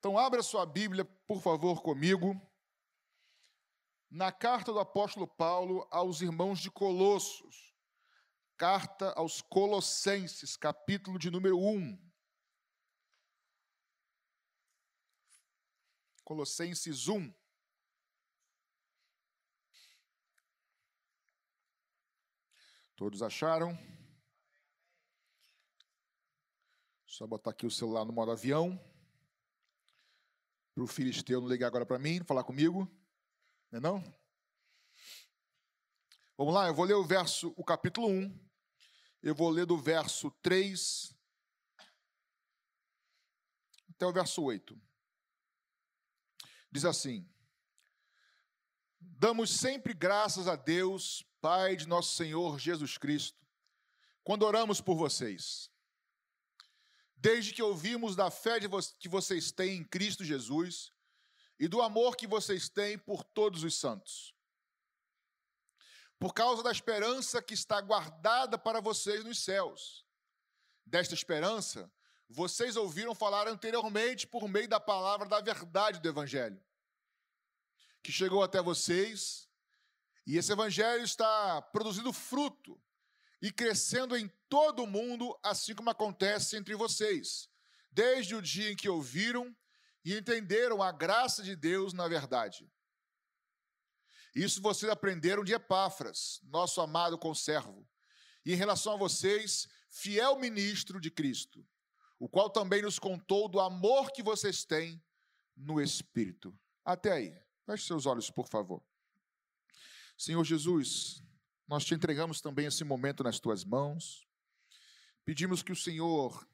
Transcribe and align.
Então, 0.00 0.16
abra 0.16 0.42
sua 0.42 0.64
Bíblia, 0.64 1.04
por 1.26 1.42
favor, 1.42 1.82
comigo, 1.82 2.34
na 4.10 4.32
carta 4.32 4.72
do 4.72 4.80
apóstolo 4.80 5.28
Paulo 5.28 5.86
aos 5.90 6.22
irmãos 6.22 6.58
de 6.58 6.70
Colossos. 6.70 7.76
Carta 8.56 9.12
aos 9.12 9.42
Colossenses, 9.42 10.56
capítulo 10.56 11.18
de 11.18 11.30
número 11.30 11.58
1. 11.58 11.98
Colossenses 16.24 17.06
1. 17.06 17.34
Todos 22.96 23.20
acharam? 23.20 23.76
Só 27.04 27.26
botar 27.26 27.50
aqui 27.50 27.66
o 27.66 27.70
celular 27.70 28.06
no 28.06 28.14
modo 28.14 28.30
avião 28.30 28.80
para 30.74 30.84
o 30.84 30.86
filisteu 30.86 31.40
não 31.40 31.48
ligar 31.48 31.66
agora 31.66 31.84
para 31.84 31.98
mim, 31.98 32.22
falar 32.24 32.44
comigo. 32.44 32.90
Não 33.70 33.78
é 33.78 33.80
não? 33.80 34.20
Vamos 36.36 36.54
lá, 36.54 36.68
eu 36.68 36.74
vou 36.74 36.84
ler 36.84 36.94
o 36.94 37.04
verso, 37.04 37.52
o 37.56 37.64
capítulo 37.64 38.08
1. 38.08 38.50
Eu 39.22 39.34
vou 39.34 39.50
ler 39.50 39.66
do 39.66 39.76
verso 39.76 40.30
3 40.42 41.14
até 43.90 44.06
o 44.06 44.12
verso 44.12 44.42
8. 44.42 44.80
Diz 46.72 46.86
assim: 46.86 47.28
Damos 48.98 49.50
sempre 49.50 49.92
graças 49.92 50.48
a 50.48 50.56
Deus, 50.56 51.22
Pai 51.40 51.76
de 51.76 51.86
nosso 51.86 52.16
Senhor 52.16 52.58
Jesus 52.58 52.96
Cristo, 52.96 53.38
quando 54.24 54.44
oramos 54.44 54.80
por 54.80 54.96
vocês 54.96 55.69
desde 57.20 57.52
que 57.52 57.62
ouvimos 57.62 58.16
da 58.16 58.30
fé 58.30 58.58
que 58.98 59.08
vocês 59.08 59.52
têm 59.52 59.76
em 59.76 59.84
Cristo 59.84 60.24
Jesus 60.24 60.90
e 61.58 61.68
do 61.68 61.82
amor 61.82 62.16
que 62.16 62.26
vocês 62.26 62.70
têm 62.70 62.96
por 62.96 63.22
todos 63.22 63.62
os 63.62 63.74
santos. 63.74 64.34
Por 66.18 66.32
causa 66.32 66.62
da 66.62 66.72
esperança 66.72 67.42
que 67.42 67.52
está 67.52 67.78
guardada 67.80 68.58
para 68.58 68.80
vocês 68.80 69.22
nos 69.22 69.38
céus. 69.38 70.04
Desta 70.86 71.12
esperança, 71.12 71.92
vocês 72.26 72.74
ouviram 72.74 73.14
falar 73.14 73.46
anteriormente 73.46 74.26
por 74.26 74.48
meio 74.48 74.68
da 74.68 74.80
palavra 74.80 75.28
da 75.28 75.40
verdade 75.42 76.00
do 76.00 76.08
Evangelho, 76.08 76.60
que 78.02 78.10
chegou 78.10 78.42
até 78.42 78.62
vocês, 78.62 79.46
e 80.26 80.38
esse 80.38 80.52
Evangelho 80.52 81.04
está 81.04 81.60
produzindo 81.60 82.12
fruto 82.12 82.80
e 83.40 83.50
crescendo 83.50 84.16
em 84.16 84.28
todo 84.48 84.82
o 84.82 84.86
mundo, 84.86 85.38
assim 85.42 85.74
como 85.74 85.90
acontece 85.90 86.56
entre 86.56 86.74
vocês, 86.74 87.48
desde 87.90 88.34
o 88.34 88.42
dia 88.42 88.70
em 88.70 88.76
que 88.76 88.88
ouviram 88.88 89.56
e 90.04 90.16
entenderam 90.16 90.82
a 90.82 90.92
graça 90.92 91.42
de 91.42 91.56
Deus 91.56 91.92
na 91.92 92.06
verdade. 92.08 92.70
Isso 94.34 94.60
vocês 94.60 94.90
aprenderam 94.90 95.42
de 95.42 95.52
Epáfras, 95.52 96.40
nosso 96.44 96.80
amado 96.80 97.18
conservo, 97.18 97.88
e 98.44 98.52
em 98.52 98.56
relação 98.56 98.94
a 98.94 98.96
vocês, 98.96 99.68
fiel 99.88 100.38
ministro 100.38 101.00
de 101.00 101.10
Cristo, 101.10 101.66
o 102.18 102.28
qual 102.28 102.48
também 102.48 102.82
nos 102.82 102.98
contou 102.98 103.48
do 103.48 103.60
amor 103.60 104.12
que 104.12 104.22
vocês 104.22 104.64
têm 104.64 105.02
no 105.56 105.80
Espírito. 105.80 106.56
Até 106.84 107.12
aí. 107.12 107.38
Feche 107.66 107.86
seus 107.86 108.06
olhos, 108.06 108.30
por 108.30 108.48
favor. 108.48 108.82
Senhor 110.16 110.44
Jesus, 110.44 111.22
nós 111.70 111.84
te 111.84 111.94
entregamos 111.94 112.40
também 112.40 112.66
esse 112.66 112.82
momento 112.82 113.22
nas 113.22 113.38
tuas 113.38 113.64
mãos. 113.64 114.26
Pedimos 115.24 115.62
que 115.62 115.70
o 115.70 115.76
Senhor 115.76 116.44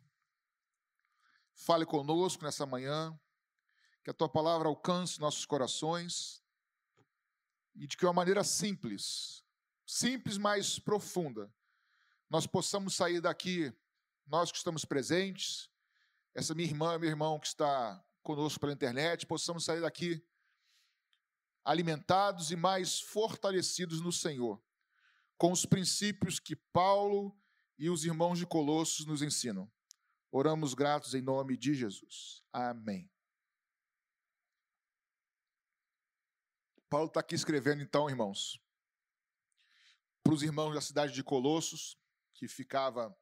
fale 1.54 1.86
conosco 1.86 2.44
nessa 2.44 2.66
manhã, 2.66 3.18
que 4.04 4.10
a 4.10 4.12
tua 4.12 4.28
palavra 4.28 4.68
alcance 4.68 5.18
nossos 5.18 5.46
corações 5.46 6.44
e 7.74 7.86
de 7.86 7.96
que 7.96 8.04
uma 8.04 8.12
maneira 8.12 8.44
simples, 8.44 9.42
simples, 9.86 10.36
mas 10.36 10.78
profunda, 10.78 11.50
nós 12.28 12.46
possamos 12.46 12.94
sair 12.94 13.22
daqui, 13.22 13.72
nós 14.26 14.52
que 14.52 14.58
estamos 14.58 14.84
presentes, 14.84 15.70
essa 16.34 16.54
minha 16.54 16.68
irmã, 16.68 16.98
meu 16.98 17.08
irmão 17.08 17.40
que 17.40 17.46
está 17.46 18.04
conosco 18.22 18.60
pela 18.60 18.74
internet, 18.74 19.24
possamos 19.24 19.64
sair 19.64 19.80
daqui 19.80 20.22
alimentados 21.64 22.50
e 22.50 22.56
mais 22.56 23.00
fortalecidos 23.00 24.02
no 24.02 24.12
Senhor 24.12 24.62
com 25.38 25.52
os 25.52 25.66
princípios 25.66 26.40
que 26.40 26.56
Paulo 26.56 27.36
e 27.78 27.90
os 27.90 28.04
irmãos 28.04 28.38
de 28.38 28.46
Colossos 28.46 29.06
nos 29.06 29.22
ensinam. 29.22 29.70
Oramos 30.30 30.74
gratos 30.74 31.14
em 31.14 31.22
nome 31.22 31.56
de 31.56 31.74
Jesus. 31.74 32.42
Amém. 32.52 33.10
Paulo 36.88 37.08
está 37.08 37.20
aqui 37.20 37.34
escrevendo, 37.34 37.82
então, 37.82 38.08
irmãos, 38.08 38.62
para 40.22 40.34
os 40.34 40.42
irmãos 40.42 40.74
da 40.74 40.80
cidade 40.80 41.12
de 41.12 41.22
Colossos, 41.22 41.98
que 42.34 42.48
ficava, 42.48 43.16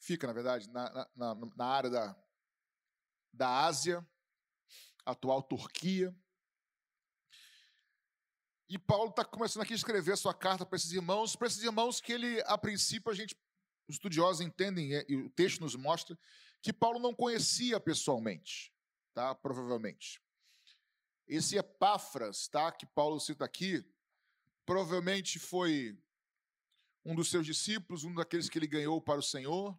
fica, 0.00 0.26
na 0.26 0.32
verdade, 0.32 0.68
na, 0.70 1.10
na, 1.14 1.34
na 1.56 1.66
área 1.66 1.90
da, 1.90 2.24
da 3.32 3.64
Ásia, 3.64 4.06
atual 5.04 5.42
Turquia. 5.42 6.14
E 8.70 8.78
Paulo 8.78 9.10
está 9.10 9.24
começando 9.24 9.64
aqui 9.64 9.72
a 9.72 9.76
escrever 9.76 10.12
a 10.12 10.16
sua 10.16 10.32
carta 10.32 10.64
para 10.64 10.76
esses 10.76 10.92
irmãos, 10.92 11.34
para 11.34 11.48
esses 11.48 11.60
irmãos 11.60 12.00
que 12.00 12.12
ele, 12.12 12.40
a 12.42 12.56
princípio, 12.56 13.10
a 13.10 13.14
gente, 13.14 13.36
os 13.88 13.96
estudiosos 13.96 14.40
entendem, 14.40 14.92
e 15.08 15.16
o 15.16 15.28
texto 15.28 15.60
nos 15.60 15.74
mostra, 15.74 16.16
que 16.62 16.72
Paulo 16.72 17.00
não 17.00 17.12
conhecia 17.12 17.80
pessoalmente, 17.80 18.72
tá? 19.12 19.34
Provavelmente. 19.34 20.22
Esse 21.26 21.56
Epáfras, 21.56 22.46
tá? 22.46 22.70
Que 22.70 22.86
Paulo 22.86 23.18
cita 23.18 23.44
aqui, 23.44 23.84
provavelmente 24.64 25.40
foi 25.40 25.98
um 27.04 27.16
dos 27.16 27.28
seus 27.28 27.44
discípulos, 27.44 28.04
um 28.04 28.14
daqueles 28.14 28.48
que 28.48 28.56
ele 28.56 28.68
ganhou 28.68 29.02
para 29.02 29.18
o 29.18 29.22
Senhor. 29.22 29.76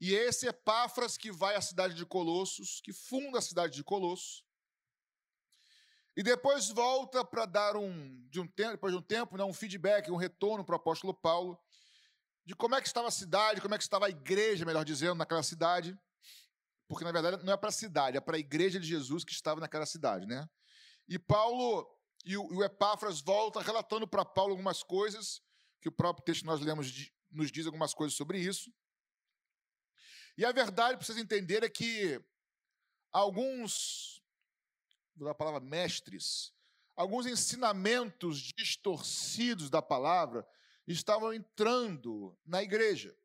E 0.00 0.12
esse 0.12 0.48
Epáfras 0.48 1.16
que 1.16 1.30
vai 1.30 1.54
à 1.54 1.60
cidade 1.60 1.94
de 1.94 2.04
Colossos, 2.04 2.80
que 2.80 2.92
funda 2.92 3.38
a 3.38 3.42
cidade 3.42 3.76
de 3.76 3.84
Colossos, 3.84 4.44
e 6.16 6.22
depois 6.22 6.68
volta 6.68 7.24
para 7.24 7.46
dar 7.46 7.76
um, 7.76 8.26
de 8.28 8.40
um 8.40 8.46
tempo, 8.46 8.72
depois 8.72 8.92
de 8.92 8.98
um 8.98 9.02
tempo, 9.02 9.36
né, 9.36 9.44
um 9.44 9.52
feedback, 9.52 10.10
um 10.10 10.16
retorno 10.16 10.64
para 10.64 10.74
o 10.74 10.76
apóstolo 10.76 11.14
Paulo, 11.14 11.58
de 12.44 12.54
como 12.54 12.74
é 12.74 12.80
que 12.80 12.86
estava 12.86 13.08
a 13.08 13.10
cidade, 13.10 13.60
como 13.60 13.74
é 13.74 13.78
que 13.78 13.84
estava 13.84 14.06
a 14.06 14.10
igreja, 14.10 14.64
melhor 14.64 14.84
dizendo, 14.84 15.14
naquela 15.14 15.42
cidade. 15.42 15.96
Porque, 16.86 17.04
na 17.04 17.12
verdade, 17.12 17.42
não 17.44 17.52
é 17.52 17.56
para 17.56 17.70
a 17.70 17.72
cidade, 17.72 18.16
é 18.16 18.20
para 18.20 18.36
a 18.36 18.40
igreja 18.40 18.78
de 18.78 18.86
Jesus 18.86 19.24
que 19.24 19.32
estava 19.32 19.60
naquela 19.60 19.86
cidade. 19.86 20.26
Né? 20.26 20.46
E 21.08 21.18
Paulo 21.18 21.88
e 22.24 22.36
o, 22.36 22.52
e 22.52 22.56
o 22.56 22.64
Epáfras 22.64 23.20
volta 23.20 23.60
relatando 23.60 24.06
para 24.06 24.24
Paulo 24.24 24.52
algumas 24.52 24.82
coisas, 24.82 25.40
que 25.80 25.88
o 25.88 25.92
próprio 25.92 26.24
texto 26.24 26.42
que 26.42 26.46
nós 26.46 26.60
lemos 26.60 27.10
nos 27.30 27.50
diz 27.50 27.66
algumas 27.66 27.94
coisas 27.94 28.16
sobre 28.16 28.38
isso. 28.38 28.72
E 30.36 30.44
a 30.44 30.52
verdade, 30.52 30.96
para 30.96 31.06
vocês 31.06 31.18
entenderem, 31.18 31.66
é 31.66 31.70
que 31.70 32.22
alguns 33.10 34.21
vou 35.16 35.26
dar 35.26 35.32
a 35.32 35.34
palavra 35.34 35.60
mestres, 35.60 36.52
alguns 36.96 37.26
ensinamentos 37.26 38.38
distorcidos 38.56 39.70
da 39.70 39.82
palavra 39.82 40.46
estavam 40.86 41.32
entrando 41.32 42.38
na 42.44 42.62
igreja. 42.62 43.16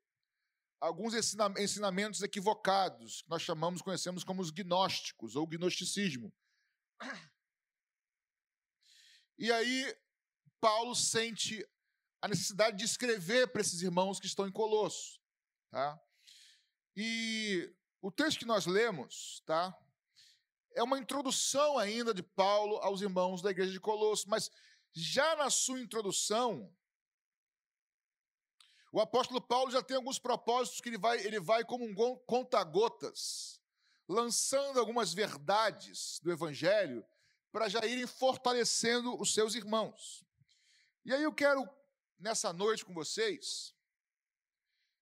Alguns 0.79 1.15
ensinamentos 1.15 2.21
equivocados, 2.21 3.23
que 3.23 3.29
nós 3.29 3.41
chamamos, 3.41 3.81
conhecemos 3.81 4.23
como 4.23 4.41
os 4.41 4.51
gnósticos 4.51 5.35
ou 5.35 5.47
gnosticismo. 5.47 6.31
E 9.39 9.51
aí, 9.51 9.97
Paulo 10.59 10.95
sente 10.95 11.67
a 12.21 12.27
necessidade 12.27 12.77
de 12.77 12.85
escrever 12.85 13.47
para 13.47 13.61
esses 13.61 13.81
irmãos 13.81 14.19
que 14.19 14.27
estão 14.27 14.47
em 14.47 14.51
Colosso. 14.51 15.19
Tá? 15.71 15.99
E 16.95 17.71
o 18.01 18.11
texto 18.11 18.39
que 18.39 18.45
nós 18.45 18.65
lemos, 18.65 19.41
tá? 19.45 19.75
É 20.77 20.83
uma 20.83 20.99
introdução 20.99 21.77
ainda 21.77 22.13
de 22.13 22.21
Paulo 22.21 22.77
aos 22.77 23.01
irmãos 23.01 23.41
da 23.41 23.49
igreja 23.49 23.71
de 23.71 23.79
Colosso, 23.79 24.29
mas 24.29 24.51
já 24.93 25.35
na 25.35 25.49
sua 25.49 25.81
introdução, 25.81 26.71
o 28.91 29.01
apóstolo 29.01 29.41
Paulo 29.41 29.71
já 29.71 29.81
tem 29.81 29.97
alguns 29.97 30.19
propósitos 30.19 30.79
que 30.79 30.89
ele 30.89 30.99
vai, 30.99 31.19
ele 31.25 31.39
vai 31.39 31.65
como 31.65 31.83
um 31.83 31.95
conta-gotas, 32.27 33.59
lançando 34.07 34.79
algumas 34.79 35.13
verdades 35.13 36.19
do 36.21 36.31
evangelho 36.31 37.03
para 37.51 37.67
já 37.67 37.83
irem 37.83 38.05
fortalecendo 38.05 39.19
os 39.19 39.33
seus 39.33 39.55
irmãos. 39.55 40.23
E 41.03 41.11
aí 41.11 41.23
eu 41.23 41.33
quero, 41.33 41.67
nessa 42.19 42.53
noite 42.53 42.85
com 42.85 42.93
vocês, 42.93 43.73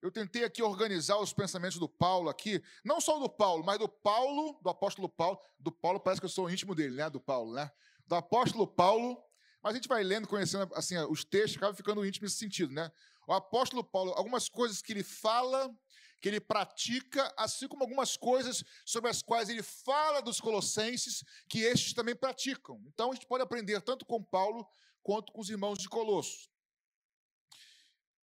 eu 0.06 0.12
tentei 0.12 0.44
aqui 0.44 0.62
organizar 0.62 1.18
os 1.18 1.34
pensamentos 1.34 1.80
do 1.80 1.90
Paulo 1.90 2.30
aqui, 2.30 2.64
não 2.84 3.02
só 3.02 3.18
do 3.18 3.28
Paulo, 3.28 3.66
mas 3.66 3.80
do 3.80 3.90
Paulo, 3.90 4.60
do 4.62 4.70
apóstolo 4.70 5.10
Paulo, 5.10 5.40
do 5.58 5.72
Paulo 5.72 6.00
parece 6.00 6.22
que 6.22 6.26
eu 6.26 6.30
sou 6.30 6.48
íntimo 6.48 6.76
dele, 6.76 6.96
né, 6.96 7.10
do 7.10 7.20
Paulo, 7.20 7.54
né? 7.54 7.72
Do 8.06 8.14
apóstolo 8.14 8.68
Paulo, 8.68 9.20
mas 9.64 9.74
a 9.74 9.76
gente 9.76 9.88
vai 9.88 10.04
lendo, 10.04 10.28
conhecendo 10.28 10.72
assim 10.76 10.96
os 11.10 11.26
textos, 11.26 11.58
acaba 11.58 11.74
ficando 11.74 12.06
íntimo 12.06 12.26
nesse 12.26 12.38
sentido, 12.38 12.72
né? 12.72 12.92
O 13.28 13.34
apóstolo 13.34 13.84
Paulo, 13.84 14.12
algumas 14.12 14.48
coisas 14.48 14.80
que 14.80 14.94
ele 14.94 15.04
fala 15.04 15.76
que 16.22 16.30
ele 16.30 16.40
pratica, 16.40 17.34
assim 17.36 17.68
como 17.68 17.84
algumas 17.84 18.16
coisas 18.16 18.64
sobre 18.86 19.10
as 19.10 19.24
quais 19.24 19.50
ele 19.50 19.64
fala 19.64 20.22
dos 20.22 20.40
colossenses, 20.40 21.24
que 21.50 21.62
estes 21.62 21.94
também 21.94 22.16
praticam. 22.16 22.80
Então 22.88 23.12
a 23.12 23.14
gente 23.16 23.26
pode 23.26 23.44
aprender 23.44 23.82
tanto 23.82 24.06
com 24.06 24.24
Paulo 24.24 24.68
quanto 25.02 25.32
com 25.32 25.42
os 25.42 25.50
irmãos 25.50 25.80
de 25.80 25.90
Colossos. 25.90 26.50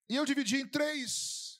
E 0.08 0.16
eu 0.16 0.26
dividi 0.26 0.58
em 0.58 0.68
três 0.68 1.51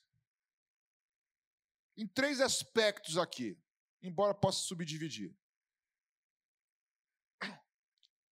em 2.02 2.08
três 2.08 2.42
aspectos 2.42 3.16
aqui, 3.16 3.56
embora 4.02 4.34
possa 4.34 4.58
subdividir. 4.64 5.38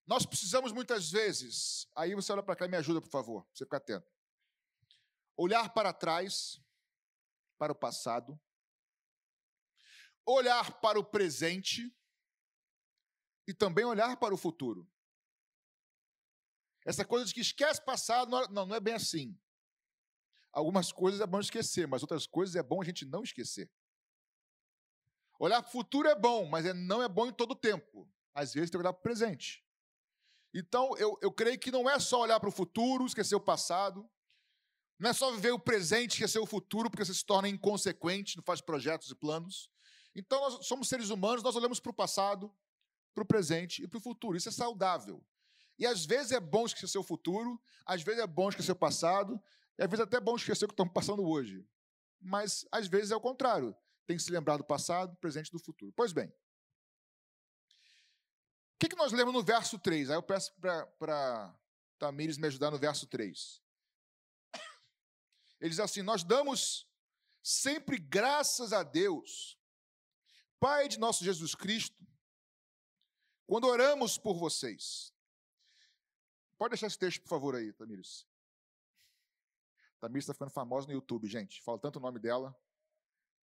Nós 0.04 0.26
precisamos 0.26 0.72
muitas 0.72 1.08
vezes, 1.08 1.86
aí 1.94 2.12
você 2.16 2.32
olha 2.32 2.42
para 2.42 2.56
cá 2.56 2.64
e 2.66 2.68
me 2.68 2.76
ajuda, 2.76 3.00
por 3.00 3.10
favor, 3.10 3.48
você 3.54 3.64
fica 3.64 3.76
atento. 3.76 4.12
Olhar 5.36 5.72
para 5.72 5.92
trás, 5.92 6.60
para 7.56 7.72
o 7.72 7.76
passado, 7.76 8.38
olhar 10.26 10.80
para 10.80 10.98
o 10.98 11.04
presente 11.04 11.96
e 13.46 13.54
também 13.54 13.84
olhar 13.84 14.16
para 14.16 14.34
o 14.34 14.36
futuro. 14.36 14.90
Essa 16.84 17.04
coisa 17.04 17.26
de 17.26 17.32
que 17.32 17.40
esquece 17.40 17.80
passado, 17.84 18.28
não, 18.28 18.66
não 18.66 18.74
é 18.74 18.80
bem 18.80 18.94
assim. 18.94 19.40
Algumas 20.52 20.90
coisas 20.90 21.20
é 21.20 21.26
bom 21.26 21.40
esquecer, 21.40 21.86
mas 21.86 22.02
outras 22.02 22.26
coisas 22.26 22.56
é 22.56 22.62
bom 22.62 22.82
a 22.82 22.84
gente 22.84 23.04
não 23.04 23.22
esquecer. 23.22 23.70
Olhar 25.38 25.62
para 25.62 25.68
o 25.68 25.72
futuro 25.72 26.08
é 26.08 26.14
bom, 26.14 26.46
mas 26.46 26.66
é, 26.66 26.74
não 26.74 27.02
é 27.02 27.08
bom 27.08 27.26
em 27.26 27.32
todo 27.32 27.52
o 27.52 27.56
tempo. 27.56 28.08
Às 28.34 28.52
vezes 28.52 28.70
tem 28.70 28.78
que 28.78 28.82
olhar 28.82 28.92
para 28.92 29.00
o 29.00 29.02
presente. 29.02 29.64
Então, 30.52 30.96
eu, 30.98 31.18
eu 31.22 31.32
creio 31.32 31.58
que 31.58 31.70
não 31.70 31.88
é 31.88 31.98
só 31.98 32.20
olhar 32.20 32.38
para 32.40 32.48
o 32.48 32.52
futuro, 32.52 33.06
esquecer 33.06 33.36
o 33.36 33.40
passado. 33.40 34.08
Não 34.98 35.08
é 35.08 35.12
só 35.12 35.30
viver 35.32 35.52
o 35.52 35.58
presente, 35.58 36.12
esquecer 36.12 36.40
o 36.40 36.46
futuro, 36.46 36.90
porque 36.90 37.04
você 37.04 37.14
se 37.14 37.24
torna 37.24 37.48
inconsequente, 37.48 38.36
não 38.36 38.42
faz 38.42 38.60
projetos 38.60 39.10
e 39.10 39.14
planos. 39.14 39.70
Então, 40.14 40.40
nós 40.40 40.66
somos 40.66 40.88
seres 40.88 41.08
humanos, 41.08 41.42
nós 41.42 41.56
olhamos 41.56 41.80
para 41.80 41.90
o 41.90 41.94
passado, 41.94 42.52
para 43.14 43.22
o 43.22 43.26
presente 43.26 43.82
e 43.82 43.88
para 43.88 43.98
o 43.98 44.00
futuro. 44.00 44.36
Isso 44.36 44.48
é 44.48 44.52
saudável. 44.52 45.24
E 45.78 45.86
às 45.86 46.04
vezes 46.04 46.32
é 46.32 46.40
bom 46.40 46.66
esquecer 46.66 46.98
o 46.98 47.02
futuro, 47.02 47.58
às 47.86 48.02
vezes 48.02 48.20
é 48.20 48.26
bom 48.26 48.50
esquecer 48.50 48.72
o 48.72 48.76
passado, 48.76 49.42
e 49.80 49.82
às 49.82 49.88
vezes 49.88 50.00
é 50.00 50.04
até 50.04 50.20
bom 50.20 50.36
esquecer 50.36 50.66
o 50.66 50.68
que 50.68 50.74
estamos 50.74 50.92
passando 50.92 51.26
hoje. 51.26 51.66
Mas 52.20 52.66
às 52.70 52.86
vezes 52.86 53.12
é 53.12 53.16
o 53.16 53.20
contrário. 53.20 53.74
Tem 54.06 54.14
que 54.14 54.22
se 54.22 54.30
lembrar 54.30 54.58
do 54.58 54.64
passado, 54.64 55.12
do 55.12 55.16
presente 55.16 55.48
e 55.48 55.52
do 55.52 55.58
futuro. 55.58 55.90
Pois 55.96 56.12
bem. 56.12 56.28
O 56.28 56.34
que, 58.78 58.90
que 58.90 58.96
nós 58.96 59.10
lemos 59.10 59.32
no 59.32 59.42
verso 59.42 59.78
3? 59.78 60.10
Aí 60.10 60.16
eu 60.16 60.22
peço 60.22 60.52
para 60.60 61.58
Tamires 61.98 62.36
me 62.36 62.46
ajudar 62.46 62.70
no 62.70 62.78
verso 62.78 63.06
3. 63.06 63.62
Ele 65.58 65.70
diz 65.70 65.80
assim: 65.80 66.02
Nós 66.02 66.22
damos 66.22 66.86
sempre 67.42 67.98
graças 67.98 68.74
a 68.74 68.82
Deus, 68.82 69.58
Pai 70.58 70.88
de 70.88 70.98
nosso 70.98 71.24
Jesus 71.24 71.54
Cristo, 71.54 72.06
quando 73.46 73.66
oramos 73.66 74.18
por 74.18 74.38
vocês. 74.38 75.14
Pode 76.58 76.72
deixar 76.72 76.88
esse 76.88 76.98
texto, 76.98 77.22
por 77.22 77.30
favor, 77.30 77.54
aí, 77.54 77.72
Tamires. 77.72 78.28
Tamires 80.00 80.24
está 80.24 80.32
ficando 80.32 80.50
famosa 80.50 80.86
no 80.86 80.94
YouTube, 80.94 81.28
gente. 81.28 81.62
Fala 81.62 81.78
tanto 81.78 81.96
o 81.96 82.00
nome 82.00 82.18
dela. 82.18 82.56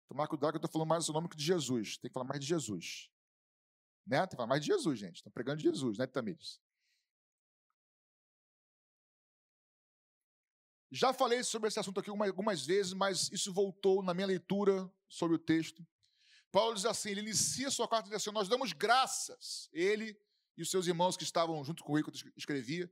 Tomar 0.07 0.27
cuidado 0.27 0.51
que 0.51 0.57
eu 0.57 0.59
estou 0.59 0.71
falando 0.71 0.89
mais 0.89 1.07
o 1.07 1.13
nome 1.13 1.29
que 1.29 1.37
de 1.37 1.45
Jesus. 1.45 1.97
Tem 1.97 2.09
que 2.09 2.13
falar 2.13 2.25
mais 2.25 2.39
de 2.39 2.47
Jesus. 2.47 3.09
Né? 4.05 4.19
Tem 4.21 4.29
que 4.29 4.35
falar 4.35 4.47
mais 4.47 4.61
de 4.61 4.67
Jesus, 4.67 4.97
gente. 4.97 5.17
Estão 5.17 5.31
pregando 5.31 5.57
de 5.57 5.63
Jesus, 5.63 5.97
né, 5.97 6.07
Tamires? 6.07 6.59
Já 10.89 11.13
falei 11.13 11.43
sobre 11.43 11.67
esse 11.67 11.79
assunto 11.79 11.99
aqui 11.99 12.09
algumas 12.09 12.65
vezes, 12.65 12.93
mas 12.93 13.29
isso 13.31 13.53
voltou 13.53 14.01
na 14.01 14.13
minha 14.13 14.25
leitura 14.25 14.89
sobre 15.09 15.35
o 15.35 15.39
texto. 15.39 15.85
Paulo 16.49 16.73
diz 16.73 16.85
assim: 16.85 17.09
ele 17.09 17.21
inicia 17.21 17.69
sua 17.69 17.87
carta 17.87 18.03
dizendo 18.03 18.17
assim: 18.17 18.31
Nós 18.31 18.47
damos 18.47 18.71
graças, 18.71 19.69
ele 19.73 20.17
e 20.55 20.61
os 20.61 20.71
seus 20.71 20.87
irmãos 20.87 21.17
que 21.17 21.23
estavam 21.23 21.63
junto 21.63 21.83
com 21.83 21.97
ele 21.97 22.05
quando 22.05 22.15
escrevia, 22.35 22.91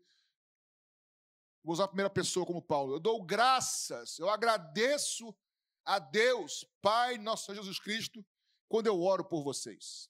Vou 1.65 1.73
usar 1.73 1.85
a 1.85 1.87
primeira 1.87 2.11
pessoa 2.11 2.45
como 2.45 2.61
Paulo. 2.61 2.93
Eu 2.93 2.99
dou 2.99 3.23
graças, 3.23 4.19
eu 4.19 4.29
agradeço 4.29 5.35
a 5.83 5.97
Deus, 5.97 6.63
Pai, 6.79 7.17
nosso 7.17 7.47
Senhor 7.47 7.57
Jesus 7.57 7.79
Cristo, 7.79 8.23
quando 8.69 8.85
eu 8.85 9.01
oro 9.01 9.25
por 9.25 9.43
vocês. 9.43 10.07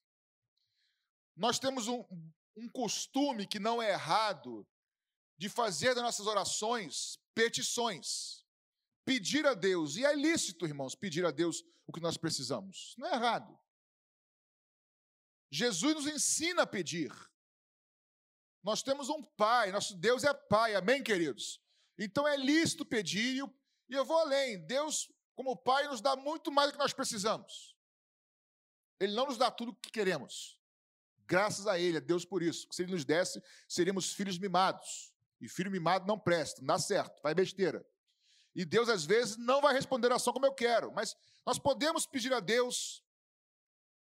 Nós 1.33 1.57
temos 1.57 1.87
um, 1.87 2.03
um 2.57 2.67
costume 2.67 3.47
que 3.47 3.57
não 3.57 3.81
é 3.81 3.91
errado 3.91 4.67
de 5.37 5.47
fazer 5.47 5.95
das 5.95 6.03
nossas 6.03 6.27
orações 6.27 7.17
petições. 7.33 8.45
Pedir 9.05 9.45
a 9.45 9.53
Deus. 9.53 9.95
E 9.95 10.03
é 10.03 10.13
lícito, 10.13 10.65
irmãos, 10.65 10.93
pedir 10.93 11.25
a 11.25 11.31
Deus 11.31 11.63
o 11.87 11.93
que 11.93 12.01
nós 12.01 12.17
precisamos. 12.17 12.95
Não 12.97 13.07
é 13.07 13.13
errado. 13.13 13.57
Jesus 15.49 15.95
nos 15.95 16.07
ensina 16.07 16.63
a 16.63 16.67
pedir. 16.67 17.13
Nós 18.65 18.81
temos 18.81 19.09
um 19.09 19.21
Pai, 19.21 19.71
nosso 19.71 19.95
Deus 19.95 20.23
é 20.23 20.33
Pai, 20.33 20.73
amém, 20.73 21.03
queridos? 21.03 21.61
Então 21.99 22.27
é 22.27 22.35
lícito 22.35 22.83
pedir, 22.83 23.43
e 23.87 23.93
eu 23.93 24.03
vou 24.03 24.17
além. 24.17 24.57
Deus, 24.65 25.07
como 25.35 25.55
Pai, 25.55 25.87
nos 25.87 26.01
dá 26.01 26.15
muito 26.15 26.51
mais 26.51 26.69
do 26.69 26.73
que 26.73 26.79
nós 26.79 26.91
precisamos. 26.91 27.77
Ele 28.99 29.13
não 29.13 29.27
nos 29.27 29.37
dá 29.37 29.51
tudo 29.51 29.71
o 29.71 29.75
que 29.75 29.91
queremos. 29.91 30.59
Graças 31.27 31.67
a 31.67 31.77
Ele, 31.77 31.97
a 31.97 31.99
Deus 31.99 32.25
por 32.25 32.41
isso. 32.41 32.67
Se 32.71 32.81
Ele 32.81 32.91
nos 32.91 33.05
desse, 33.05 33.39
seríamos 33.69 34.13
filhos 34.13 34.39
mimados. 34.39 35.13
E 35.39 35.47
filho 35.47 35.69
mimado 35.69 36.07
não 36.07 36.17
presta, 36.17 36.61
não 36.61 36.67
dá 36.67 36.79
certo, 36.79 37.21
faz 37.21 37.35
besteira. 37.35 37.85
E 38.55 38.65
Deus, 38.65 38.89
às 38.89 39.05
vezes, 39.05 39.37
não 39.37 39.61
vai 39.61 39.75
responder 39.75 40.11
a 40.11 40.15
ação 40.15 40.33
como 40.33 40.47
eu 40.47 40.53
quero, 40.53 40.91
mas 40.91 41.15
nós 41.45 41.59
podemos 41.59 42.07
pedir 42.07 42.33
a 42.33 42.39
Deus 42.39 43.03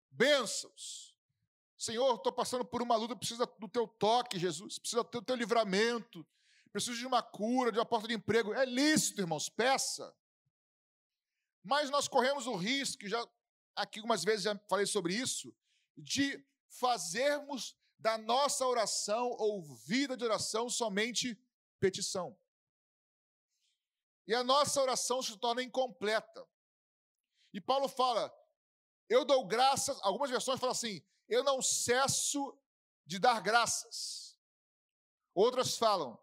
bênçãos, 0.08 1.15
Senhor, 1.78 2.14
estou 2.14 2.32
passando 2.32 2.64
por 2.64 2.80
uma 2.80 2.96
luta, 2.96 3.14
preciso 3.14 3.44
do 3.58 3.68
teu 3.68 3.86
toque, 3.86 4.38
Jesus, 4.38 4.78
preciso 4.78 5.02
do 5.04 5.22
teu 5.22 5.36
livramento, 5.36 6.26
preciso 6.72 6.98
de 6.98 7.06
uma 7.06 7.22
cura, 7.22 7.70
de 7.70 7.78
uma 7.78 7.84
porta 7.84 8.08
de 8.08 8.14
emprego. 8.14 8.54
É 8.54 8.64
lícito, 8.64 9.20
irmãos, 9.20 9.48
peça. 9.48 10.14
Mas 11.62 11.90
nós 11.90 12.08
corremos 12.08 12.46
o 12.46 12.54
risco, 12.54 13.06
já 13.06 13.26
aqui 13.74 13.98
algumas 13.98 14.24
vezes 14.24 14.44
já 14.44 14.58
falei 14.68 14.86
sobre 14.86 15.14
isso, 15.14 15.54
de 15.96 16.42
fazermos 16.68 17.76
da 17.98 18.16
nossa 18.16 18.66
oração 18.66 19.28
ou 19.38 19.62
vida 19.62 20.16
de 20.16 20.24
oração 20.24 20.70
somente 20.70 21.38
petição. 21.78 22.38
E 24.26 24.34
a 24.34 24.42
nossa 24.42 24.80
oração 24.80 25.22
se 25.22 25.36
torna 25.38 25.62
incompleta. 25.62 26.46
E 27.52 27.60
Paulo 27.60 27.88
fala: 27.88 28.32
eu 29.08 29.24
dou 29.24 29.46
graças, 29.46 29.98
algumas 30.02 30.30
versões 30.30 30.58
falam 30.58 30.72
assim: 30.72 31.02
eu 31.28 31.42
não 31.44 31.60
cesso 31.62 32.56
de 33.04 33.18
dar 33.18 33.40
graças. 33.40 34.38
Outras 35.34 35.76
falam, 35.76 36.18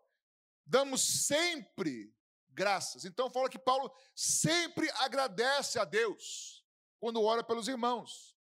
damos 0.65 1.01
sempre 1.01 2.13
graças. 2.49 3.05
Então 3.05 3.29
fala 3.29 3.49
que 3.49 3.59
Paulo 3.59 3.93
sempre 4.15 4.89
agradece 4.95 5.79
a 5.79 5.85
Deus 5.85 6.65
quando 6.99 7.21
ora 7.21 7.43
pelos 7.43 7.67
irmãos. 7.67 8.37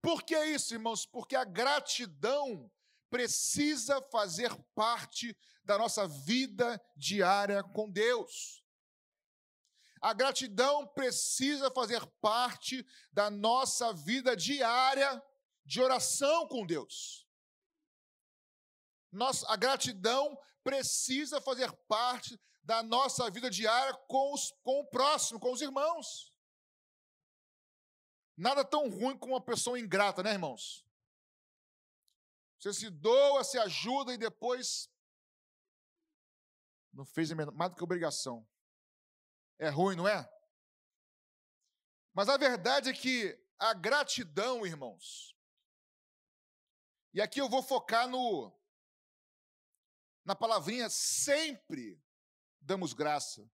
Por 0.00 0.22
que 0.22 0.38
isso, 0.44 0.74
irmãos? 0.74 1.04
Porque 1.04 1.34
a 1.34 1.44
gratidão 1.44 2.70
precisa 3.10 4.00
fazer 4.02 4.54
parte 4.74 5.36
da 5.64 5.76
nossa 5.76 6.06
vida 6.06 6.80
diária 6.96 7.62
com 7.62 7.90
Deus. 7.90 8.64
A 10.00 10.12
gratidão 10.12 10.86
precisa 10.86 11.70
fazer 11.70 12.04
parte 12.20 12.86
da 13.12 13.30
nossa 13.30 13.92
vida 13.92 14.36
diária 14.36 15.22
de 15.64 15.80
oração 15.80 16.46
com 16.46 16.66
Deus. 16.66 17.26
Nossa, 19.10 19.50
a 19.50 19.56
gratidão 19.56 20.38
precisa 20.62 21.40
fazer 21.40 21.72
parte 21.88 22.38
da 22.62 22.82
nossa 22.82 23.30
vida 23.30 23.48
diária 23.48 23.94
com, 24.08 24.34
os, 24.34 24.52
com 24.62 24.80
o 24.80 24.86
próximo, 24.86 25.40
com 25.40 25.52
os 25.52 25.62
irmãos. 25.62 26.34
Nada 28.36 28.64
tão 28.64 28.90
ruim 28.90 29.16
como 29.16 29.32
uma 29.32 29.40
pessoa 29.40 29.78
ingrata, 29.78 30.22
né, 30.22 30.32
irmãos? 30.32 30.84
Você 32.58 32.72
se 32.72 32.90
doa, 32.90 33.44
se 33.44 33.58
ajuda 33.58 34.12
e 34.12 34.18
depois 34.18 34.90
não 36.92 37.04
fez 37.04 37.30
mais 37.32 37.70
do 37.70 37.76
que 37.76 37.84
obrigação. 37.84 38.46
É 39.58 39.68
ruim, 39.68 39.96
não 39.96 40.06
é? 40.06 40.28
Mas 42.14 42.28
a 42.28 42.36
verdade 42.36 42.90
é 42.90 42.92
que 42.92 43.38
a 43.58 43.72
gratidão, 43.74 44.66
irmãos, 44.66 45.36
e 47.12 47.20
aqui 47.20 47.40
eu 47.40 47.48
vou 47.48 47.62
focar 47.62 48.06
no 48.08 48.52
na 50.24 50.34
palavrinha 50.34 50.90
sempre 50.90 52.02
damos 52.60 52.92
graça, 52.92 53.48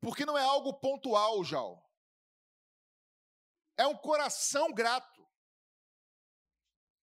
porque 0.00 0.24
não 0.24 0.38
é 0.38 0.42
algo 0.42 0.72
pontual, 0.74 1.44
Jal. 1.44 1.84
É 3.76 3.86
um 3.86 3.96
coração 3.96 4.72
grato. 4.72 5.28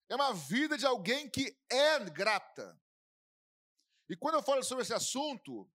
É 0.08 0.16
uma 0.16 0.34
vida 0.34 0.78
de 0.78 0.86
alguém 0.86 1.30
que 1.30 1.56
é 1.70 2.00
grata. 2.06 2.82
E 4.10 4.16
quando 4.16 4.36
eu 4.36 4.42
falo 4.42 4.64
sobre 4.64 4.84
esse 4.84 4.94
assunto, 4.94 5.70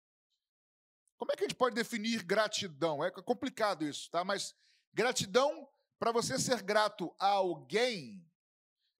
Como 1.24 1.32
é 1.32 1.36
que 1.36 1.44
a 1.44 1.48
gente 1.48 1.56
pode 1.56 1.74
definir 1.74 2.22
gratidão? 2.22 3.02
É 3.02 3.10
complicado 3.10 3.88
isso, 3.88 4.10
tá? 4.10 4.22
Mas 4.22 4.54
gratidão, 4.92 5.66
para 5.98 6.12
você 6.12 6.38
ser 6.38 6.60
grato 6.60 7.16
a 7.18 7.28
alguém, 7.28 8.30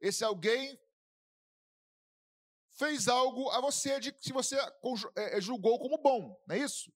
esse 0.01 0.25
alguém 0.25 0.81
fez 2.71 3.09
algo 3.09 3.51
a 3.51 3.61
você 3.61 4.01
de 4.01 4.11
que 4.11 4.33
você 4.33 4.57
é, 4.59 5.37
é, 5.37 5.41
julgou 5.43 5.79
como 5.79 5.99
bom, 5.99 6.43
não 6.47 6.57
é 6.57 6.61
isso? 6.61 6.91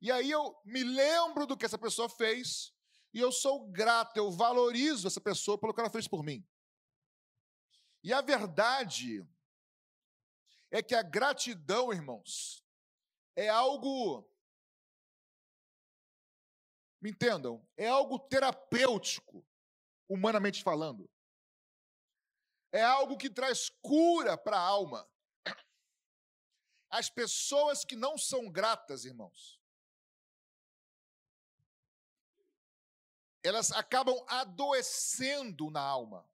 E 0.00 0.12
aí 0.12 0.30
eu 0.30 0.56
me 0.64 0.84
lembro 0.84 1.44
do 1.44 1.56
que 1.56 1.66
essa 1.66 1.76
pessoa 1.76 2.08
fez 2.08 2.72
e 3.12 3.18
eu 3.18 3.32
sou 3.32 3.66
grato, 3.66 4.18
eu 4.18 4.30
valorizo 4.30 5.08
essa 5.08 5.20
pessoa 5.20 5.58
pelo 5.58 5.74
que 5.74 5.80
ela 5.80 5.90
fez 5.90 6.06
por 6.06 6.22
mim. 6.22 6.46
E 8.04 8.12
a 8.12 8.20
verdade 8.20 9.26
é 10.70 10.80
que 10.80 10.94
a 10.94 11.02
gratidão, 11.02 11.92
irmãos, 11.92 12.67
é 13.38 13.48
algo. 13.48 14.28
Me 17.00 17.10
entendam? 17.10 17.64
É 17.76 17.86
algo 17.86 18.18
terapêutico, 18.18 19.46
humanamente 20.08 20.60
falando. 20.60 21.08
É 22.72 22.82
algo 22.82 23.16
que 23.16 23.30
traz 23.30 23.70
cura 23.80 24.36
para 24.36 24.56
a 24.56 24.60
alma. 24.60 25.08
As 26.90 27.08
pessoas 27.08 27.84
que 27.84 27.94
não 27.94 28.18
são 28.18 28.50
gratas, 28.50 29.04
irmãos, 29.04 29.60
elas 33.44 33.70
acabam 33.70 34.18
adoecendo 34.26 35.70
na 35.70 35.80
alma. 35.80 36.28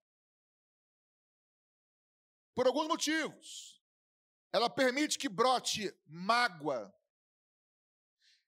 Por 2.54 2.66
alguns 2.66 2.88
motivos. 2.88 3.73
Ela 4.54 4.70
permite 4.70 5.18
que 5.18 5.28
brote 5.28 5.92
mágoa. 6.06 6.94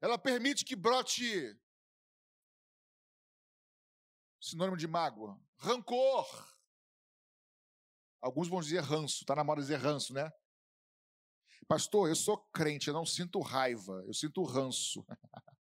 Ela 0.00 0.16
permite 0.16 0.64
que 0.64 0.76
brote 0.76 1.58
sinônimo 4.40 4.76
de 4.76 4.86
mágoa, 4.86 5.36
rancor. 5.56 6.24
Alguns 8.22 8.46
vão 8.46 8.60
dizer 8.60 8.82
ranço, 8.82 9.24
está 9.24 9.34
na 9.34 9.42
moda 9.42 9.60
dizer 9.60 9.78
ranço, 9.78 10.14
né? 10.14 10.30
Pastor, 11.66 12.08
eu 12.08 12.14
sou 12.14 12.38
crente, 12.52 12.86
eu 12.86 12.94
não 12.94 13.04
sinto 13.04 13.40
raiva, 13.40 14.04
eu 14.06 14.14
sinto 14.14 14.44
ranço. 14.44 15.04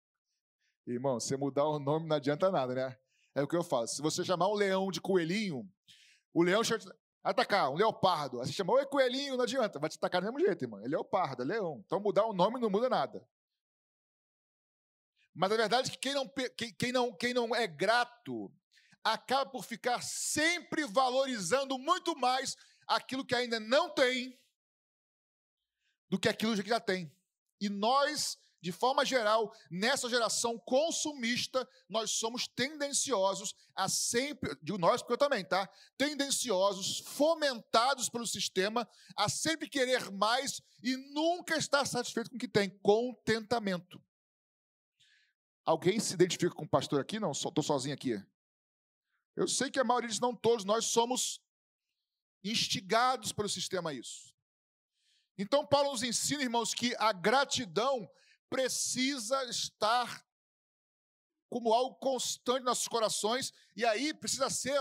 Irmão, 0.86 1.18
você 1.18 1.38
mudar 1.38 1.64
o 1.64 1.78
nome 1.78 2.06
não 2.06 2.16
adianta 2.16 2.50
nada, 2.50 2.74
né? 2.74 3.00
É 3.34 3.42
o 3.42 3.48
que 3.48 3.56
eu 3.56 3.64
falo. 3.64 3.86
Se 3.86 4.02
você 4.02 4.22
chamar 4.22 4.48
um 4.48 4.54
leão 4.54 4.90
de 4.90 5.00
coelhinho, 5.00 5.66
o 6.34 6.42
leão 6.42 6.62
atacar, 7.24 7.70
um 7.70 7.74
leopardo. 7.74 8.40
Aí 8.40 8.46
você 8.46 8.52
chama, 8.52 8.74
oi, 8.74 8.84
coelhinho, 8.84 9.36
não 9.36 9.44
adianta, 9.44 9.78
vai 9.78 9.88
te 9.88 9.96
atacar 9.96 10.20
do 10.20 10.26
mesmo 10.26 10.46
jeito, 10.46 10.62
irmão. 10.62 10.80
É 10.84 10.86
leopardo, 10.86 11.42
é 11.42 11.46
leão. 11.46 11.82
Então 11.84 11.98
mudar 11.98 12.26
o 12.26 12.34
nome 12.34 12.60
não 12.60 12.68
muda 12.68 12.88
nada. 12.88 13.26
Mas 15.34 15.50
a 15.50 15.56
verdade 15.56 15.88
é 15.88 15.92
que 15.92 15.98
quem 15.98 16.14
não, 16.14 16.28
quem, 16.28 16.72
quem 16.74 16.92
não, 16.92 17.12
quem 17.16 17.34
não 17.34 17.54
é 17.54 17.66
grato 17.66 18.52
acaba 19.02 19.50
por 19.50 19.64
ficar 19.64 20.02
sempre 20.02 20.86
valorizando 20.86 21.78
muito 21.78 22.16
mais 22.16 22.56
aquilo 22.86 23.24
que 23.24 23.34
ainda 23.34 23.58
não 23.58 23.90
tem 23.90 24.38
do 26.08 26.18
que 26.18 26.28
aquilo 26.28 26.54
que 26.62 26.68
já 26.68 26.78
tem. 26.78 27.10
E 27.60 27.68
nós 27.68 28.38
de 28.64 28.73
forma 28.73 29.04
geral, 29.04 29.54
nessa 29.71 30.09
geração 30.09 30.59
consumista, 30.59 31.68
nós 31.87 32.12
somos 32.12 32.49
tendenciosos 32.49 33.54
a 33.76 33.90
sempre, 33.90 34.56
digo 34.62 34.78
nós 34.78 35.02
porque 35.02 35.12
eu 35.12 35.18
também, 35.18 35.44
tá? 35.44 35.68
Tendenciosos, 35.99 37.00
fomentados 37.00 38.09
pelo 38.09 38.26
sistema, 38.26 38.88
a 39.18 39.28
sempre 39.28 39.68
querer 39.68 40.11
mais 40.11 40.62
e 40.83 40.97
nunca 41.12 41.59
estar 41.59 41.85
satisfeito 41.85 42.30
com 42.30 42.37
o 42.37 42.38
que 42.38 42.49
tem. 42.49 42.71
Contentamento. 42.78 44.02
Alguém 45.66 46.00
se 46.00 46.14
identifica 46.14 46.54
com 46.54 46.64
o 46.64 46.68
pastor 46.68 47.02
aqui? 47.02 47.21
Não, 47.21 47.33
estou 47.33 47.62
sozinho 47.62 47.94
aqui. 47.94 48.18
Eu 49.37 49.47
sei 49.47 49.71
que 49.71 49.78
a 49.78 49.85
maioria 49.85 50.09
disso, 50.09 50.23
não 50.23 50.35
todos, 50.35 50.64
nós 50.64 50.87
somos 50.87 51.38
instigados 52.42 53.30
pelo 53.30 53.49
sistema 53.49 53.90
a 53.90 53.92
isso. 53.94 54.35
Então, 55.37 55.66
Paulo 55.66 55.90
nos 55.90 56.02
ensina, 56.02 56.42
irmãos, 56.42 56.73
que 56.73 56.97
a 56.97 57.12
gratidão 57.12 58.09
precisa 58.48 59.44
estar 59.44 60.24
como 61.48 61.72
algo 61.72 61.94
constante 61.96 62.60
nos 62.60 62.64
nossos 62.64 62.88
corações, 62.88 63.52
e 63.76 63.84
aí 63.84 64.12
precisa 64.12 64.50
ser, 64.50 64.78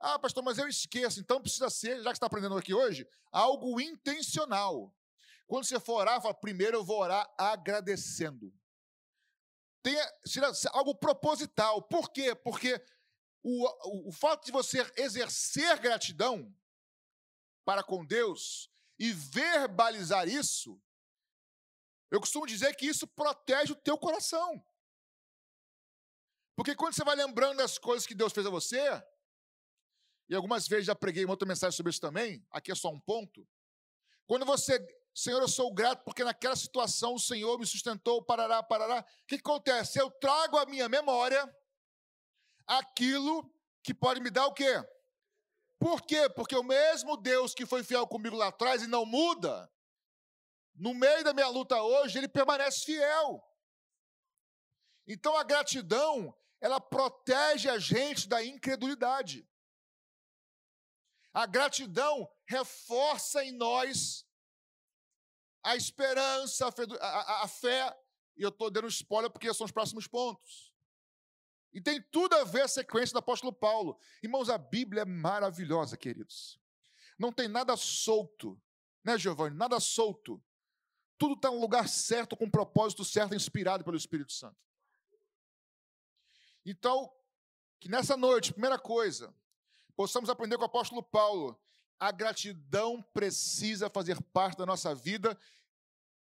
ah, 0.00 0.18
pastor, 0.18 0.42
mas 0.42 0.56
eu 0.56 0.66
esqueço, 0.66 1.20
então 1.20 1.40
precisa 1.40 1.68
ser, 1.68 2.02
já 2.02 2.10
que 2.10 2.16
está 2.16 2.26
aprendendo 2.26 2.56
aqui 2.56 2.72
hoje, 2.72 3.06
algo 3.30 3.78
intencional. 3.80 4.94
Quando 5.46 5.64
você 5.64 5.78
for 5.78 6.00
orar, 6.00 6.22
fala, 6.22 6.32
primeiro 6.32 6.78
eu 6.78 6.84
vou 6.84 6.98
orar 6.98 7.30
agradecendo. 7.36 8.50
Tenha 9.82 10.02
algo 10.72 10.94
proposital. 10.94 11.82
Por 11.82 12.10
quê? 12.10 12.34
Porque 12.34 12.82
o, 13.42 13.66
o, 13.66 14.08
o 14.08 14.12
fato 14.12 14.46
de 14.46 14.52
você 14.52 14.90
exercer 14.96 15.78
gratidão 15.78 16.54
para 17.64 17.82
com 17.82 18.02
Deus 18.02 18.70
e 18.98 19.12
verbalizar 19.12 20.28
isso 20.28 20.80
eu 22.12 22.20
costumo 22.20 22.46
dizer 22.46 22.76
que 22.76 22.84
isso 22.84 23.06
protege 23.06 23.72
o 23.72 23.76
teu 23.76 23.96
coração. 23.96 24.62
Porque 26.54 26.76
quando 26.76 26.94
você 26.94 27.02
vai 27.02 27.16
lembrando 27.16 27.56
das 27.56 27.78
coisas 27.78 28.06
que 28.06 28.14
Deus 28.14 28.34
fez 28.34 28.46
a 28.46 28.50
você, 28.50 29.02
e 30.28 30.34
algumas 30.34 30.68
vezes 30.68 30.84
já 30.84 30.94
preguei 30.94 31.24
uma 31.24 31.32
outra 31.32 31.48
mensagem 31.48 31.74
sobre 31.74 31.88
isso 31.88 32.02
também, 32.02 32.46
aqui 32.50 32.70
é 32.70 32.74
só 32.74 32.90
um 32.90 33.00
ponto. 33.00 33.48
Quando 34.26 34.44
você, 34.44 34.78
Senhor, 35.14 35.40
eu 35.40 35.48
sou 35.48 35.72
grato 35.72 36.04
porque 36.04 36.22
naquela 36.22 36.54
situação 36.54 37.14
o 37.14 37.18
Senhor 37.18 37.58
me 37.58 37.64
sustentou, 37.64 38.22
parará, 38.22 38.62
parará. 38.62 39.00
O 39.00 39.26
que 39.26 39.36
acontece? 39.36 39.98
Eu 39.98 40.10
trago 40.10 40.58
à 40.58 40.66
minha 40.66 40.90
memória 40.90 41.42
aquilo 42.66 43.50
que 43.82 43.94
pode 43.94 44.20
me 44.20 44.28
dar 44.28 44.46
o 44.46 44.52
quê? 44.52 44.84
Por 45.78 46.02
quê? 46.02 46.28
Porque 46.28 46.54
o 46.54 46.62
mesmo 46.62 47.16
Deus 47.16 47.54
que 47.54 47.64
foi 47.64 47.82
fiel 47.82 48.06
comigo 48.06 48.36
lá 48.36 48.48
atrás 48.48 48.82
e 48.82 48.86
não 48.86 49.06
muda, 49.06 49.72
no 50.74 50.94
meio 50.94 51.22
da 51.24 51.32
minha 51.32 51.48
luta 51.48 51.80
hoje, 51.82 52.18
ele 52.18 52.28
permanece 52.28 52.84
fiel. 52.84 53.42
Então 55.06 55.36
a 55.36 55.42
gratidão, 55.42 56.36
ela 56.60 56.80
protege 56.80 57.68
a 57.68 57.78
gente 57.78 58.28
da 58.28 58.44
incredulidade. 58.44 59.48
A 61.32 61.46
gratidão 61.46 62.30
reforça 62.46 63.44
em 63.44 63.52
nós 63.52 64.26
a 65.62 65.76
esperança, 65.76 66.66
a 66.66 67.06
a, 67.06 67.44
a 67.44 67.48
fé 67.48 67.96
e 68.36 68.42
eu 68.42 68.48
estou 68.48 68.70
dando 68.70 68.88
spoiler 68.88 69.30
porque 69.30 69.52
são 69.52 69.64
os 69.64 69.72
próximos 69.72 70.06
pontos. 70.06 70.72
E 71.72 71.80
tem 71.80 72.02
tudo 72.10 72.34
a 72.34 72.44
ver 72.44 72.62
a 72.62 72.68
sequência 72.68 73.14
do 73.14 73.18
apóstolo 73.18 73.52
Paulo. 73.52 73.98
Irmãos, 74.22 74.50
a 74.50 74.58
Bíblia 74.58 75.02
é 75.02 75.06
maravilhosa, 75.06 75.96
queridos. 75.96 76.60
Não 77.18 77.32
tem 77.32 77.48
nada 77.48 77.76
solto, 77.76 78.60
né, 79.04 79.16
Giovanni? 79.16 79.56
Nada 79.56 79.80
solto. 79.80 80.42
Tudo 81.22 81.34
está 81.34 81.52
no 81.52 81.60
lugar 81.60 81.88
certo, 81.88 82.36
com 82.36 82.46
o 82.46 82.50
propósito 82.50 83.04
certo, 83.04 83.32
inspirado 83.32 83.84
pelo 83.84 83.96
Espírito 83.96 84.32
Santo. 84.32 84.56
Então, 86.66 87.08
que 87.78 87.88
nessa 87.88 88.16
noite, 88.16 88.52
primeira 88.52 88.76
coisa, 88.76 89.32
possamos 89.94 90.28
aprender 90.28 90.56
com 90.56 90.64
o 90.64 90.66
apóstolo 90.66 91.00
Paulo. 91.00 91.56
A 91.96 92.10
gratidão 92.10 93.00
precisa 93.14 93.88
fazer 93.88 94.20
parte 94.32 94.58
da 94.58 94.66
nossa 94.66 94.96
vida. 94.96 95.38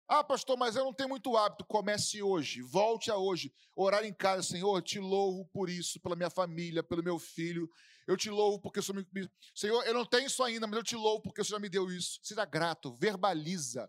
Ah, 0.09 0.25
pastor, 0.25 0.59
mas 0.59 0.75
eu 0.75 0.85
não 0.85 0.93
tenho 0.93 1.09
muito 1.09 1.37
hábito. 1.37 1.65
Comece 1.67 2.21
hoje, 2.21 2.61
volte 2.61 3.13
a 3.13 3.17
hoje. 3.17 3.55
Orar 3.77 4.05
em 4.05 4.13
casa, 4.13 4.43
Senhor, 4.43 4.83
te 4.83 4.99
louvo 4.99 5.45
por 5.53 5.71
isso, 5.71 6.01
pela 6.01 6.17
minha 6.17 6.31
família, 6.31 6.83
pelo 6.83 7.01
meu 7.01 7.17
filho. 7.17 7.71
Eu 8.09 8.17
te 8.17 8.29
louvo 8.29 8.59
porque 8.59 8.81
o 8.81 8.83
Senhor 8.83 9.07
me. 9.13 9.31
Senhor, 9.55 9.87
eu 9.87 9.95
não 9.95 10.05
tenho 10.05 10.27
isso 10.27 10.43
ainda, 10.43 10.67
mas 10.67 10.79
eu 10.79 10.83
te 10.83 10.97
louvo 10.97 11.23
porque 11.23 11.43
o 11.43 11.45
Senhor 11.45 11.61
me 11.61 11.69
deu 11.69 11.89
isso. 11.93 12.19
Seja 12.25 12.45
grato, 12.45 12.93
verbaliza 12.93 13.89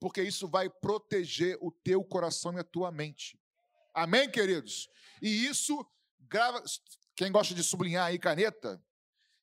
porque 0.00 0.22
isso 0.22 0.48
vai 0.48 0.70
proteger 0.70 1.58
o 1.60 1.70
teu 1.70 2.02
coração 2.02 2.54
e 2.54 2.58
a 2.58 2.64
tua 2.64 2.90
mente. 2.90 3.38
Amém, 3.92 4.30
queridos? 4.30 4.88
E 5.20 5.46
isso, 5.46 5.86
grava. 6.20 6.64
Quem 7.14 7.30
gosta 7.30 7.54
de 7.54 7.62
sublinhar 7.62 8.06
aí 8.06 8.18
caneta, 8.18 8.82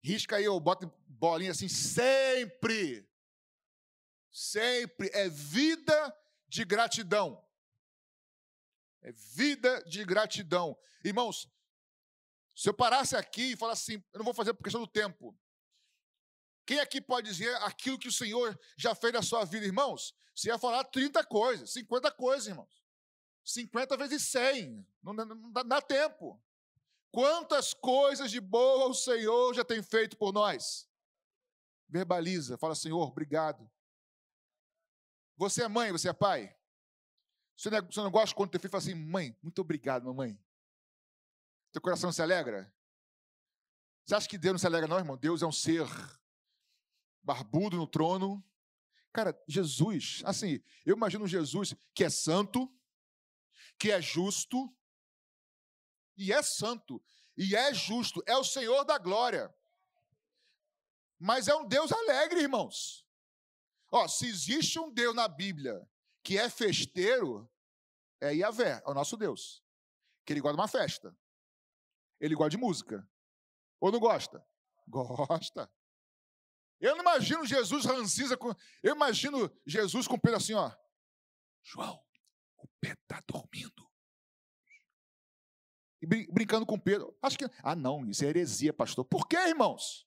risca 0.04 0.38
aí 0.38 0.48
ou 0.48 0.60
bota 0.60 0.92
bolinha 1.08 1.52
assim, 1.52 1.70
sempre. 1.70 3.08
Sempre 4.32 5.12
é 5.14 5.30
vida 5.30 6.18
de 6.48 6.66
gratidão. 6.66 7.44
É 9.04 9.12
vida 9.12 9.84
de 9.84 10.04
gratidão. 10.04 10.76
Irmãos, 11.04 11.48
se 12.56 12.68
eu 12.68 12.74
parasse 12.74 13.16
aqui 13.16 13.52
e 13.52 13.56
falasse 13.56 13.94
assim, 13.94 14.04
eu 14.12 14.18
não 14.18 14.26
vou 14.26 14.34
fazer 14.34 14.54
por 14.56 14.64
questão 14.64 14.82
do 14.82 14.88
tempo. 14.88 15.38
Quem 16.66 16.80
aqui 16.80 17.00
pode 17.00 17.30
dizer 17.30 17.56
aquilo 17.58 18.00
que 18.00 18.08
o 18.08 18.12
Senhor 18.12 18.60
já 18.76 18.96
fez 18.96 19.14
na 19.14 19.22
sua 19.22 19.46
vida, 19.46 19.66
irmãos? 19.66 20.16
Você 20.38 20.50
ia 20.50 20.60
falar 20.60 20.84
30 20.84 21.24
coisas, 21.26 21.72
50 21.72 22.12
coisas, 22.12 22.48
irmãos. 22.48 22.86
50 23.44 23.98
vezes 23.98 24.22
100. 24.22 24.88
Não, 25.02 25.12
não, 25.12 25.26
não 25.26 25.52
dá, 25.52 25.82
tempo. 25.82 26.40
Quantas 27.10 27.74
coisas 27.74 28.30
de 28.30 28.40
boa 28.40 28.88
o 28.88 28.94
Senhor 28.94 29.56
já 29.56 29.66
tem 29.66 29.82
feito 29.82 30.16
por 30.16 30.32
nós? 30.32 30.88
Verbaliza, 31.90 32.56
fala, 32.56 32.76
Senhor, 32.76 33.02
obrigado. 33.02 33.68
Você 35.38 35.64
é 35.64 35.68
mãe, 35.68 35.92
você 35.92 36.08
é 36.08 36.14
pai? 36.14 36.56
Você 37.56 37.72
não, 37.72 37.78
é, 37.80 37.82
você 37.82 38.00
não 38.02 38.12
gosta 38.12 38.36
quando 38.36 38.52
teu 38.52 38.60
filho 38.60 38.70
fala 38.70 38.84
assim, 38.84 38.94
mãe, 38.94 39.36
muito 39.42 39.60
obrigado, 39.60 40.06
mamãe. 40.06 40.40
Teu 41.72 41.82
coração 41.82 42.12
se 42.12 42.22
alegra? 42.22 42.72
Você 44.06 44.14
acha 44.14 44.30
que 44.30 44.38
Deus 44.38 44.54
não 44.54 44.60
se 44.60 44.68
alegra, 44.68 44.88
não, 44.88 45.00
irmão? 45.00 45.18
Deus 45.18 45.42
é 45.42 45.48
um 45.48 45.52
ser 45.52 45.88
barbudo 47.24 47.76
no 47.76 47.88
trono. 47.88 48.44
Cara, 49.18 49.36
Jesus, 49.48 50.22
assim, 50.26 50.62
eu 50.86 50.96
imagino 50.96 51.26
Jesus 51.26 51.74
que 51.92 52.04
é 52.04 52.10
santo, 52.10 52.72
que 53.80 53.90
é 53.90 54.00
justo, 54.00 54.72
e 56.16 56.32
é 56.32 56.44
santo, 56.44 57.04
e 57.36 57.56
é 57.56 57.74
justo, 57.74 58.22
é 58.28 58.38
o 58.38 58.44
Senhor 58.44 58.84
da 58.84 59.00
glória. 59.00 59.52
Mas 61.18 61.48
é 61.48 61.56
um 61.56 61.68
Deus 61.68 61.92
alegre, 61.92 62.42
irmãos. 62.42 63.08
Ó, 63.92 64.08
se 64.08 64.28
existe 64.28 64.78
um 64.78 64.94
Deus 64.94 65.16
na 65.16 65.28
Bíblia 65.28 65.90
que 66.22 66.38
é 66.38 66.48
festeiro, 66.48 67.52
é 68.22 68.36
Yahvé, 68.36 68.84
é 68.86 68.88
o 68.88 68.94
nosso 68.94 69.18
Deus. 69.18 69.64
Que 70.26 70.34
ele 70.34 70.42
gosta 70.42 70.58
de 70.58 70.62
uma 70.62 70.68
festa. 70.68 71.18
Ele 72.20 72.36
gosta 72.36 72.52
de 72.52 72.58
música. 72.58 73.10
Ou 73.80 73.92
não 73.92 74.00
gosta? 74.00 74.48
Gosta. 74.88 75.68
Eu 76.80 76.96
não 76.96 77.02
imagino 77.02 77.46
Jesus 77.46 77.86
rancisa 77.86 78.38
com. 78.38 78.54
Eu 78.84 78.96
imagino 78.96 79.52
Jesus 79.66 80.08
com 80.08 80.20
Pedro 80.20 80.38
assim, 80.38 80.54
ó. 80.54 80.72
João, 81.64 82.00
o 82.58 82.68
Pedro 82.80 83.00
está 83.02 83.22
dormindo. 83.28 83.88
E 86.02 86.06
brin 86.06 86.28
brincando 86.32 86.66
com 86.66 86.80
Pedro. 86.80 87.18
Acho 87.22 87.38
que. 87.38 87.46
Ah, 87.64 87.76
não, 87.76 88.08
isso 88.08 88.24
é 88.24 88.28
heresia, 88.28 88.72
pastor. 88.72 89.04
Por 89.06 89.28
quê, 89.28 89.38
irmãos? 89.38 90.06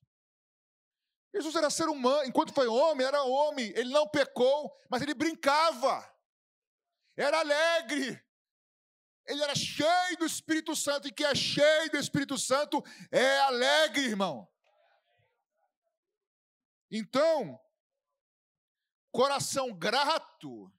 Jesus 1.33 1.55
era 1.55 1.69
ser 1.69 1.87
humano, 1.87 2.25
enquanto 2.25 2.53
foi 2.53 2.67
homem, 2.67 3.07
era 3.07 3.23
homem. 3.23 3.71
Ele 3.75 3.91
não 3.91 4.07
pecou, 4.07 4.71
mas 4.89 5.01
ele 5.01 5.13
brincava. 5.13 6.05
Era 7.15 7.39
alegre. 7.39 8.21
Ele 9.25 9.41
era 9.41 9.55
cheio 9.55 10.17
do 10.17 10.25
Espírito 10.25 10.75
Santo, 10.75 11.07
e 11.07 11.11
que 11.11 11.23
é 11.23 11.33
cheio 11.33 11.89
do 11.89 11.97
Espírito 11.97 12.37
Santo 12.37 12.83
é 13.09 13.39
alegre, 13.39 14.03
irmão. 14.03 14.50
Então, 16.91 17.57
coração 19.11 19.73
grato 19.73 20.69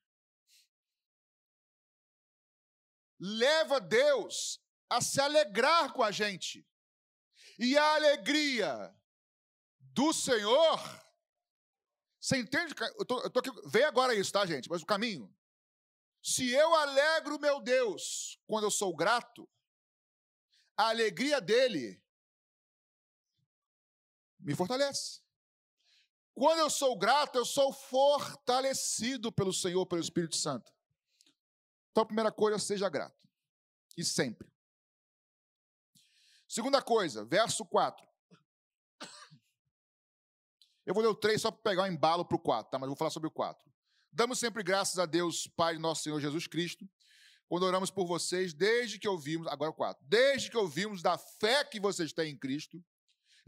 leva 3.18 3.80
Deus 3.80 4.60
a 4.90 5.00
se 5.00 5.20
alegrar 5.20 5.94
com 5.94 6.02
a 6.02 6.10
gente. 6.10 6.68
E 7.58 7.78
a 7.78 7.94
alegria 7.94 8.94
do 9.78 10.12
Senhor, 10.12 10.78
você 12.20 12.36
entende? 12.36 12.74
Eu 12.98 13.04
tô, 13.06 13.20
eu 13.22 13.30
tô 13.30 13.38
aqui, 13.38 13.82
agora 13.82 14.14
isso, 14.14 14.32
tá, 14.32 14.44
gente? 14.44 14.68
Mas 14.68 14.82
o 14.82 14.86
caminho. 14.86 15.34
Se 16.22 16.50
eu 16.50 16.74
alegro 16.74 17.38
meu 17.38 17.60
Deus 17.60 18.38
quando 18.46 18.64
eu 18.64 18.70
sou 18.70 18.94
grato, 18.94 19.48
a 20.76 20.88
alegria 20.88 21.40
dele 21.40 22.02
me 24.38 24.54
fortalece. 24.54 25.22
Quando 26.34 26.60
eu 26.60 26.70
sou 26.70 26.96
grato, 26.96 27.36
eu 27.36 27.44
sou 27.44 27.72
fortalecido 27.72 29.30
pelo 29.30 29.52
Senhor, 29.52 29.84
pelo 29.86 30.00
Espírito 30.00 30.36
Santo. 30.36 30.72
Então, 31.90 32.02
a 32.02 32.06
primeira 32.06 32.32
coisa, 32.32 32.58
seja 32.58 32.88
grato. 32.88 33.16
E 33.96 34.04
sempre. 34.04 34.50
Segunda 36.48 36.80
coisa, 36.80 37.24
verso 37.24 37.64
4. 37.66 38.06
Eu 40.84 40.94
vou 40.94 41.02
ler 41.02 41.08
o 41.08 41.14
3 41.14 41.40
só 41.40 41.50
para 41.50 41.62
pegar 41.62 41.82
o 41.82 41.84
um 41.84 41.88
embalo 41.88 42.24
para 42.24 42.36
o 42.36 42.40
4, 42.40 42.70
tá? 42.70 42.78
Mas 42.78 42.88
vou 42.88 42.96
falar 42.96 43.10
sobre 43.10 43.28
o 43.28 43.30
4. 43.30 43.70
Damos 44.10 44.38
sempre 44.38 44.62
graças 44.62 44.98
a 44.98 45.06
Deus, 45.06 45.46
Pai, 45.46 45.78
nosso 45.78 46.02
Senhor 46.02 46.20
Jesus 46.20 46.46
Cristo, 46.46 46.86
quando 47.48 47.64
oramos 47.64 47.90
por 47.90 48.06
vocês, 48.06 48.52
desde 48.52 48.98
que 48.98 49.08
ouvimos, 49.08 49.46
agora 49.46 49.72
quatro, 49.72 50.02
desde 50.06 50.50
que 50.50 50.56
ouvimos 50.56 51.02
da 51.02 51.18
fé 51.18 51.64
que 51.64 51.78
vocês 51.78 52.12
têm 52.12 52.32
em 52.32 52.38
Cristo 52.38 52.82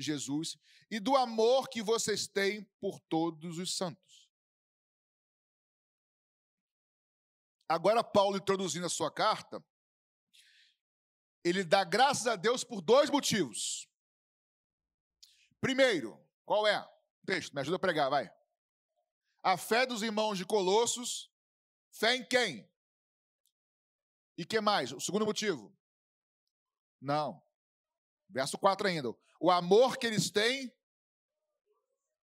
Jesus 0.03 0.57
e 0.91 0.99
do 0.99 1.17
amor 1.17 1.69
que 1.69 1.83
vocês 1.83 2.27
têm 2.27 2.65
por 2.81 3.01
todos 3.01 3.59
os 3.59 3.76
santos. 3.76 4.28
Agora, 7.69 8.04
Paulo 8.04 8.37
introduzindo 8.37 8.87
a 8.87 8.91
sua 8.91 9.11
carta, 9.11 9.65
ele 11.43 11.65
dá 11.65 11.85
graças 11.85 12.26
a 12.26 12.37
Deus 12.37 12.63
por 12.65 12.80
dois 12.80 13.11
motivos. 13.11 13.89
Primeiro, 15.61 16.19
qual 16.45 16.67
é? 16.67 16.87
Texto, 17.26 17.54
me 17.54 17.61
ajuda 17.61 17.76
a 17.76 17.80
pregar, 17.80 18.11
vai. 18.11 18.30
A 19.43 19.57
fé 19.57 19.87
dos 19.87 20.02
irmãos 20.02 20.39
de 20.39 20.45
Colossos, 20.45 21.30
fé 21.91 22.17
em 22.17 22.25
quem? 22.25 22.71
E 24.37 24.45
que 24.45 24.61
mais? 24.61 24.93
O 24.93 25.00
segundo 25.00 25.25
motivo? 25.25 25.75
Não. 27.00 27.43
Verso 28.28 28.59
4 28.59 28.89
ainda. 28.89 29.15
O 29.45 29.50
amor 29.50 29.99
que 29.99 30.07
eles 30.07 30.30
têm 30.30 30.75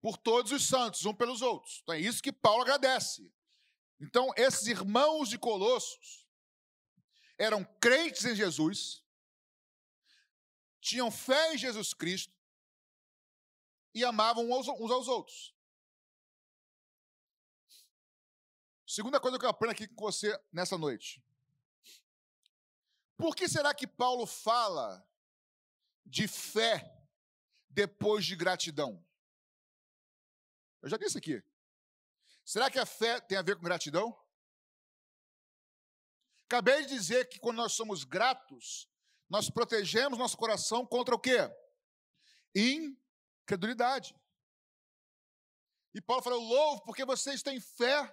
por 0.00 0.16
todos 0.16 0.52
os 0.52 0.64
santos, 0.64 1.04
um 1.04 1.12
pelos 1.12 1.42
outros. 1.42 1.80
Então 1.82 1.92
é 1.92 1.98
isso 1.98 2.22
que 2.22 2.30
Paulo 2.30 2.62
agradece. 2.62 3.28
Então, 3.98 4.32
esses 4.36 4.68
irmãos 4.68 5.28
de 5.28 5.36
Colossos 5.36 6.24
eram 7.36 7.64
crentes 7.80 8.24
em 8.24 8.36
Jesus, 8.36 9.04
tinham 10.80 11.10
fé 11.10 11.54
em 11.54 11.58
Jesus 11.58 11.92
Cristo 11.92 12.32
e 13.92 14.04
amavam 14.04 14.48
uns 14.52 14.68
aos 14.68 15.08
outros. 15.08 15.52
Segunda 18.86 19.18
coisa 19.18 19.40
que 19.40 19.44
eu 19.44 19.50
aprendo 19.50 19.72
aqui 19.72 19.88
com 19.88 20.04
você 20.04 20.40
nessa 20.52 20.78
noite. 20.78 21.20
Por 23.16 23.34
que 23.34 23.48
será 23.48 23.74
que 23.74 23.88
Paulo 23.88 24.24
fala 24.24 25.04
de 26.06 26.28
fé 26.28 26.94
depois 27.78 28.26
de 28.26 28.34
gratidão? 28.34 29.00
Eu 30.82 30.88
já 30.88 30.96
disse 30.96 31.16
aqui. 31.16 31.40
Será 32.44 32.68
que 32.68 32.78
a 32.78 32.84
fé 32.84 33.20
tem 33.20 33.38
a 33.38 33.42
ver 33.42 33.54
com 33.54 33.62
gratidão? 33.62 34.18
Acabei 36.46 36.82
de 36.82 36.88
dizer 36.88 37.28
que 37.28 37.38
quando 37.38 37.58
nós 37.58 37.74
somos 37.74 38.02
gratos, 38.02 38.88
nós 39.28 39.48
protegemos 39.48 40.18
nosso 40.18 40.36
coração 40.36 40.84
contra 40.84 41.14
o 41.14 41.20
quê? 41.20 41.38
Incredulidade. 42.52 44.12
E 45.94 46.00
Paulo 46.00 46.22
falou: 46.22 46.42
louvo 46.42 46.82
porque 46.82 47.04
vocês 47.04 47.44
têm 47.44 47.60
fé 47.60 48.12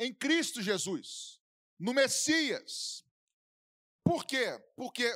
em 0.00 0.12
Cristo 0.12 0.60
Jesus, 0.60 1.40
no 1.78 1.94
Messias. 1.94 3.04
Por 4.02 4.24
quê? 4.24 4.58
Porque 4.74 5.06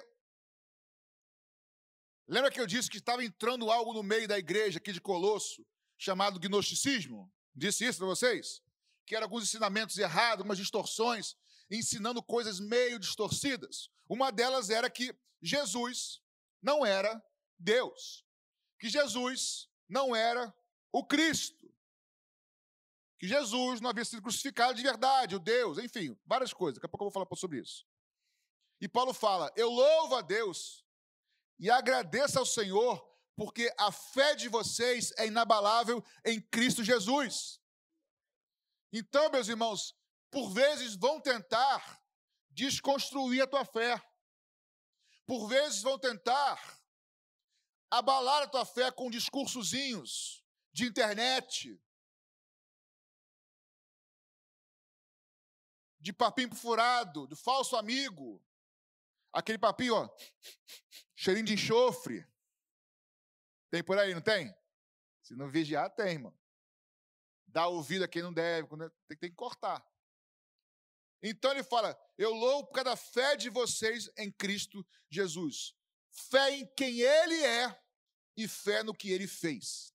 lembra 2.32 2.50
que 2.50 2.60
eu 2.60 2.66
disse 2.66 2.90
que 2.90 2.98
estava 2.98 3.24
entrando 3.24 3.70
algo 3.70 3.92
no 3.92 4.02
meio 4.02 4.26
da 4.26 4.38
igreja 4.38 4.78
aqui 4.78 4.92
de 4.92 5.00
Colosso, 5.00 5.64
chamado 5.98 6.40
gnosticismo? 6.40 7.32
Disse 7.54 7.84
isso 7.84 7.98
para 7.98 8.06
vocês? 8.06 8.62
Que 9.06 9.14
eram 9.14 9.26
alguns 9.26 9.44
ensinamentos 9.44 9.96
errados, 9.98 10.38
algumas 10.38 10.58
distorções, 10.58 11.36
ensinando 11.70 12.22
coisas 12.22 12.58
meio 12.60 12.98
distorcidas. 12.98 13.90
Uma 14.08 14.30
delas 14.30 14.70
era 14.70 14.88
que 14.90 15.14
Jesus 15.40 16.20
não 16.62 16.84
era 16.84 17.22
Deus, 17.58 18.24
que 18.78 18.88
Jesus 18.88 19.68
não 19.88 20.14
era 20.14 20.54
o 20.90 21.04
Cristo 21.04 21.62
que 23.22 23.28
Jesus 23.28 23.80
não 23.80 23.88
havia 23.88 24.04
sido 24.04 24.20
crucificado 24.20 24.74
de 24.74 24.82
verdade, 24.82 25.36
o 25.36 25.38
Deus, 25.38 25.78
enfim, 25.78 26.18
várias 26.26 26.52
coisas. 26.52 26.74
Daqui 26.74 26.86
a 26.86 26.88
pouco 26.88 27.04
eu 27.04 27.08
vou 27.08 27.12
falar 27.12 27.36
sobre 27.36 27.60
isso. 27.60 27.86
E 28.80 28.88
Paulo 28.88 29.14
fala: 29.14 29.52
Eu 29.54 29.70
louvo 29.70 30.16
a 30.16 30.20
Deus 30.20 30.84
e 31.62 31.70
agradeço 31.70 32.40
ao 32.40 32.44
Senhor, 32.44 33.00
porque 33.36 33.72
a 33.78 33.92
fé 33.92 34.34
de 34.34 34.48
vocês 34.48 35.12
é 35.16 35.28
inabalável 35.28 36.04
em 36.24 36.40
Cristo 36.40 36.82
Jesus. 36.82 37.60
Então, 38.92 39.30
meus 39.30 39.46
irmãos, 39.46 39.96
por 40.28 40.50
vezes 40.50 40.96
vão 40.96 41.20
tentar 41.20 42.02
desconstruir 42.50 43.42
a 43.42 43.46
tua 43.46 43.64
fé. 43.64 44.02
Por 45.24 45.46
vezes 45.46 45.82
vão 45.82 45.96
tentar 45.96 46.82
abalar 47.88 48.42
a 48.42 48.48
tua 48.48 48.66
fé 48.66 48.90
com 48.90 49.08
discursozinhos 49.08 50.44
de 50.72 50.84
internet, 50.84 51.80
de 56.00 56.12
papinho 56.12 56.52
furado, 56.56 57.28
do 57.28 57.36
falso 57.36 57.76
amigo. 57.76 58.44
Aquele 59.32 59.58
papinho, 59.58 59.94
ó, 59.94 60.10
cheirinho 61.22 61.46
de 61.46 61.54
enxofre. 61.54 62.26
Tem 63.70 63.82
por 63.82 63.96
aí, 63.96 64.12
não 64.12 64.20
tem? 64.20 64.52
Se 65.22 65.36
não 65.36 65.48
vigiar, 65.48 65.88
tem, 65.94 66.14
irmão. 66.14 66.36
Dá 67.46 67.68
ouvido 67.68 68.04
a 68.04 68.08
quem 68.08 68.22
não 68.22 68.32
deve, 68.32 68.68
tem, 69.06 69.16
tem 69.16 69.30
que 69.30 69.36
cortar. 69.36 69.86
Então 71.22 71.52
ele 71.52 71.62
fala: 71.62 71.96
Eu 72.18 72.34
louvo 72.34 72.66
por 72.66 72.74
causa 72.74 72.90
da 72.90 72.96
fé 72.96 73.36
de 73.36 73.48
vocês 73.48 74.10
em 74.18 74.32
Cristo 74.32 74.84
Jesus. 75.08 75.76
Fé 76.10 76.50
em 76.50 76.66
quem 76.74 77.00
Ele 77.00 77.44
é 77.44 77.80
e 78.36 78.48
fé 78.48 78.82
no 78.82 78.92
que 78.92 79.10
Ele 79.10 79.28
fez. 79.28 79.94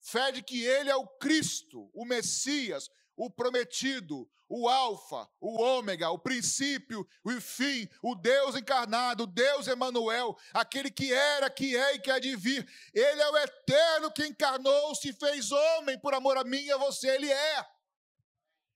Fé 0.00 0.30
de 0.30 0.42
que 0.42 0.62
Ele 0.62 0.90
é 0.90 0.96
o 0.96 1.08
Cristo, 1.18 1.90
o 1.94 2.04
Messias, 2.04 2.90
o 3.16 3.30
prometido, 3.30 4.30
o 4.48 4.68
Alfa, 4.68 5.28
o 5.40 5.60
Ômega, 5.60 6.10
o 6.10 6.18
princípio, 6.18 7.06
o 7.24 7.40
fim, 7.40 7.88
o 8.02 8.14
Deus 8.14 8.54
encarnado, 8.54 9.24
o 9.24 9.26
Deus 9.26 9.66
Emanuel, 9.66 10.36
aquele 10.52 10.90
que 10.90 11.12
era, 11.12 11.50
que 11.50 11.76
é 11.76 11.94
e 11.94 11.98
que 11.98 12.10
há 12.10 12.18
de 12.18 12.36
vir. 12.36 12.68
Ele 12.92 13.20
é 13.20 13.30
o 13.30 13.36
eterno 13.38 14.12
que 14.12 14.26
encarnou, 14.26 14.94
se 14.94 15.12
fez 15.12 15.50
homem 15.50 15.98
por 15.98 16.14
amor 16.14 16.36
a 16.36 16.44
mim 16.44 16.62
e 16.62 16.70
a 16.70 16.76
você. 16.76 17.08
Ele 17.08 17.32
é. 17.32 17.66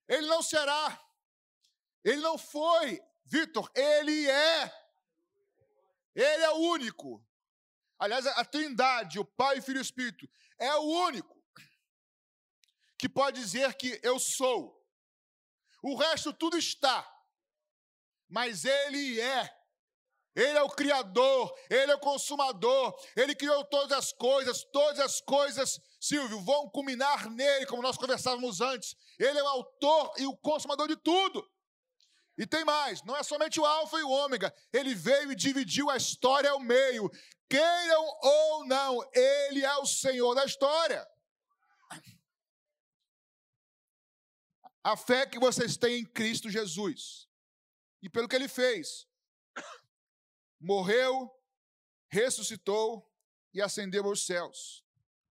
Ele 0.09 0.26
não 0.26 0.42
será. 0.42 1.00
Ele 2.03 2.20
não 2.20 2.37
foi. 2.37 3.00
Vitor, 3.26 3.70
ele 3.74 4.29
é. 4.29 4.72
Ele 6.16 6.42
é 6.42 6.50
o 6.50 6.59
único. 6.59 7.24
Aliás, 7.96 8.26
a 8.26 8.44
Trindade, 8.44 9.20
o 9.20 9.24
Pai, 9.24 9.61
Filho 9.61 9.79
e 9.79 9.83
Espírito, 9.83 10.29
é 10.59 10.74
o 10.74 10.83
único 10.83 11.39
que 13.01 13.09
pode 13.09 13.41
dizer 13.41 13.75
que 13.75 13.99
eu 14.03 14.19
sou. 14.19 14.79
O 15.83 15.97
resto 15.97 16.33
tudo 16.33 16.59
está. 16.59 17.09
Mas 18.29 18.65
ele 18.65 19.19
é. 19.21 19.51
Ele 20.37 20.57
é 20.57 20.63
o 20.63 20.69
Criador, 20.69 21.53
Ele 21.69 21.91
é 21.91 21.95
o 21.97 21.99
Consumador, 21.99 22.95
Ele 23.17 23.35
criou 23.35 23.65
todas 23.65 23.99
as 23.99 24.13
coisas, 24.13 24.63
todas 24.73 25.01
as 25.01 25.21
coisas, 25.21 25.81
Silvio, 26.01 26.41
vão 26.43 26.71
culminar 26.71 27.29
nele, 27.29 27.67
como 27.67 27.83
nós 27.83 27.97
conversávamos 27.97 28.61
antes. 28.61 28.95
Ele 29.19 29.39
é 29.39 29.43
o 29.43 29.49
autor 29.49 30.13
e 30.19 30.27
o 30.27 30.37
consumador 30.37 30.87
de 30.87 30.97
tudo. 30.97 31.45
E 32.39 32.47
tem 32.47 32.65
mais, 32.65 33.03
não 33.03 33.17
é 33.17 33.25
somente 33.25 33.59
o 33.59 33.67
Alfa 33.67 33.99
e 33.99 34.03
o 34.05 34.11
Ômega, 34.11 34.55
ele 34.73 34.95
veio 34.95 35.33
e 35.33 35.37
dividiu 35.37 35.91
a 35.91 35.97
história 35.97 36.51
ao 36.51 36.61
meio. 36.61 37.11
Queiram 37.49 38.05
ou 38.23 38.67
não, 38.67 39.01
ele 39.13 39.65
é 39.65 39.77
o 39.79 39.87
Senhor 39.87 40.35
da 40.35 40.45
história. 40.45 41.05
A 44.83 44.97
fé 44.97 45.27
que 45.27 45.38
vocês 45.38 45.77
têm 45.77 46.01
em 46.01 46.07
Cristo 46.07 46.49
Jesus 46.51 47.29
e 48.03 48.09
pelo 48.09 48.29
que 48.29 48.37
ele 48.37 48.49
fez. 48.49 49.07
Morreu, 50.59 51.31
ressuscitou 52.09 53.11
e 53.53 53.61
ascendeu 53.61 54.05
aos 54.07 54.25
céus. 54.25 54.85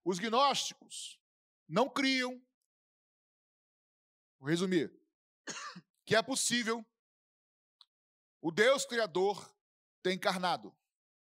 Os 0.04 0.18
gnósticos 0.18 1.20
não 1.68 1.88
criam, 1.88 2.40
vou 4.38 4.48
resumir, 4.48 4.92
que 6.04 6.16
é 6.16 6.22
possível 6.22 6.84
o 8.40 8.50
Deus 8.50 8.84
Criador 8.84 9.54
ter 10.02 10.12
encarnado. 10.12 10.74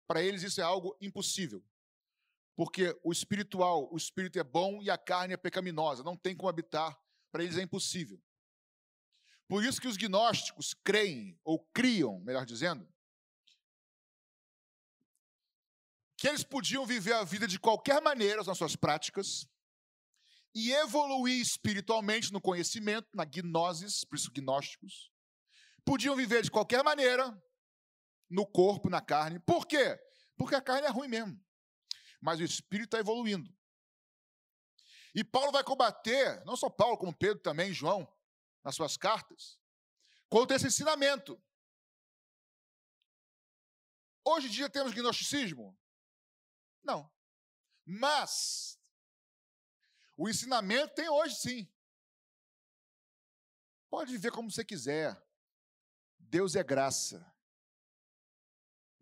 Para 0.06 0.22
eles 0.22 0.42
isso 0.42 0.60
é 0.60 0.64
algo 0.64 0.96
impossível. 1.00 1.64
Porque 2.54 2.98
o 3.02 3.12
espiritual, 3.12 3.88
o 3.92 3.96
espírito 3.96 4.38
é 4.38 4.44
bom 4.44 4.82
e 4.82 4.90
a 4.90 4.96
carne 4.96 5.34
é 5.34 5.36
pecaminosa, 5.36 6.02
não 6.02 6.16
tem 6.16 6.34
como 6.34 6.48
habitar 6.48 6.98
para 7.36 7.44
eles 7.44 7.58
é 7.58 7.62
impossível. 7.62 8.18
Por 9.46 9.62
isso 9.62 9.78
que 9.78 9.86
os 9.86 9.98
gnósticos 9.98 10.72
creem, 10.82 11.38
ou 11.44 11.62
criam, 11.66 12.18
melhor 12.20 12.46
dizendo, 12.46 12.88
que 16.16 16.26
eles 16.26 16.42
podiam 16.42 16.86
viver 16.86 17.12
a 17.12 17.24
vida 17.24 17.46
de 17.46 17.60
qualquer 17.60 18.00
maneira 18.00 18.42
nas 18.42 18.56
suas 18.56 18.74
práticas 18.74 19.46
e 20.54 20.72
evoluir 20.72 21.38
espiritualmente 21.38 22.32
no 22.32 22.40
conhecimento, 22.40 23.06
na 23.14 23.26
gnosis, 23.26 24.02
por 24.06 24.16
isso 24.16 24.32
gnósticos. 24.32 25.12
Podiam 25.84 26.16
viver 26.16 26.42
de 26.42 26.50
qualquer 26.50 26.82
maneira 26.82 27.38
no 28.30 28.46
corpo, 28.46 28.88
na 28.88 29.02
carne. 29.02 29.38
Por 29.40 29.66
quê? 29.66 30.00
Porque 30.38 30.54
a 30.54 30.62
carne 30.62 30.86
é 30.86 30.90
ruim 30.90 31.08
mesmo. 31.08 31.38
Mas 32.18 32.40
o 32.40 32.44
espírito 32.44 32.86
está 32.86 32.98
evoluindo. 32.98 33.54
E 35.16 35.24
Paulo 35.24 35.50
vai 35.50 35.64
combater, 35.64 36.44
não 36.44 36.54
só 36.54 36.68
Paulo, 36.68 36.98
como 36.98 37.16
Pedro 37.16 37.42
também, 37.42 37.72
João, 37.72 38.06
nas 38.62 38.74
suas 38.74 38.98
cartas, 38.98 39.58
contra 40.28 40.54
esse 40.54 40.66
ensinamento. 40.66 41.42
Hoje 44.22 44.48
em 44.48 44.50
dia 44.50 44.68
temos 44.68 44.92
gnosticismo? 44.92 45.74
Não. 46.82 47.10
Mas 47.86 48.78
o 50.18 50.28
ensinamento 50.28 50.94
tem 50.94 51.08
hoje 51.08 51.36
sim. 51.36 51.72
Pode 53.88 54.12
viver 54.12 54.32
como 54.32 54.50
você 54.50 54.62
quiser. 54.66 55.18
Deus 56.18 56.56
é 56.56 56.62
graça. 56.62 57.24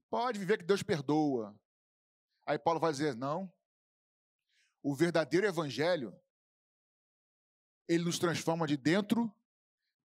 Pode 0.08 0.38
viver 0.38 0.58
que 0.58 0.64
Deus 0.64 0.80
perdoa. 0.80 1.58
Aí 2.46 2.56
Paulo 2.56 2.78
vai 2.78 2.92
dizer: 2.92 3.16
não, 3.16 3.52
o 4.84 4.94
verdadeiro 4.94 5.46
evangelho, 5.46 6.14
ele 7.88 8.04
nos 8.04 8.18
transforma 8.18 8.66
de 8.66 8.76
dentro 8.76 9.34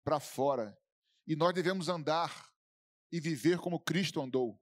para 0.06 0.22
fora. 0.22 0.80
E 1.28 1.36
nós 1.36 1.54
devemos 1.54 1.89
andar 1.89 2.50
e 3.12 3.20
viver 3.20 3.60
como 3.60 3.78
Cristo 3.78 4.22
andou, 4.22 4.58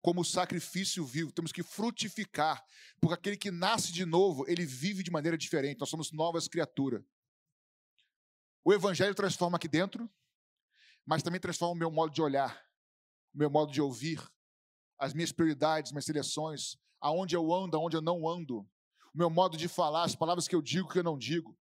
como 0.00 0.24
sacrifício 0.24 1.04
vivo. 1.04 1.32
Temos 1.32 1.50
que 1.50 1.64
frutificar, 1.64 2.64
porque 3.00 3.14
aquele 3.14 3.36
que 3.36 3.50
nasce 3.50 3.92
de 3.92 4.04
novo, 4.04 4.48
ele 4.48 4.64
vive 4.64 5.02
de 5.02 5.10
maneira 5.10 5.36
diferente. 5.36 5.80
Nós 5.80 5.90
somos 5.90 6.12
novas 6.12 6.46
criaturas. 6.46 7.04
O 8.64 8.72
evangelho 8.72 9.16
transforma 9.16 9.56
aqui 9.56 9.66
dentro, 9.66 10.08
mas 11.04 11.24
também 11.24 11.40
transforma 11.40 11.74
o 11.74 11.78
meu 11.78 11.90
modo 11.90 12.14
de 12.14 12.22
olhar, 12.22 12.56
o 13.34 13.38
meu 13.38 13.50
modo 13.50 13.72
de 13.72 13.82
ouvir, 13.82 14.22
as 14.96 15.12
minhas 15.12 15.32
prioridades, 15.32 15.90
minhas 15.90 16.04
seleções, 16.04 16.76
aonde 17.00 17.34
eu 17.34 17.52
ando, 17.52 17.76
aonde 17.76 17.96
eu 17.96 18.02
não 18.02 18.28
ando 18.28 18.64
o 19.14 19.18
meu 19.18 19.30
modo 19.30 19.56
de 19.56 19.68
falar, 19.68 20.04
as 20.04 20.14
palavras 20.14 20.46
que 20.46 20.54
eu 20.54 20.62
digo, 20.62 20.88
que 20.88 20.98
eu 20.98 21.04
não 21.04 21.18
digo. 21.18 21.56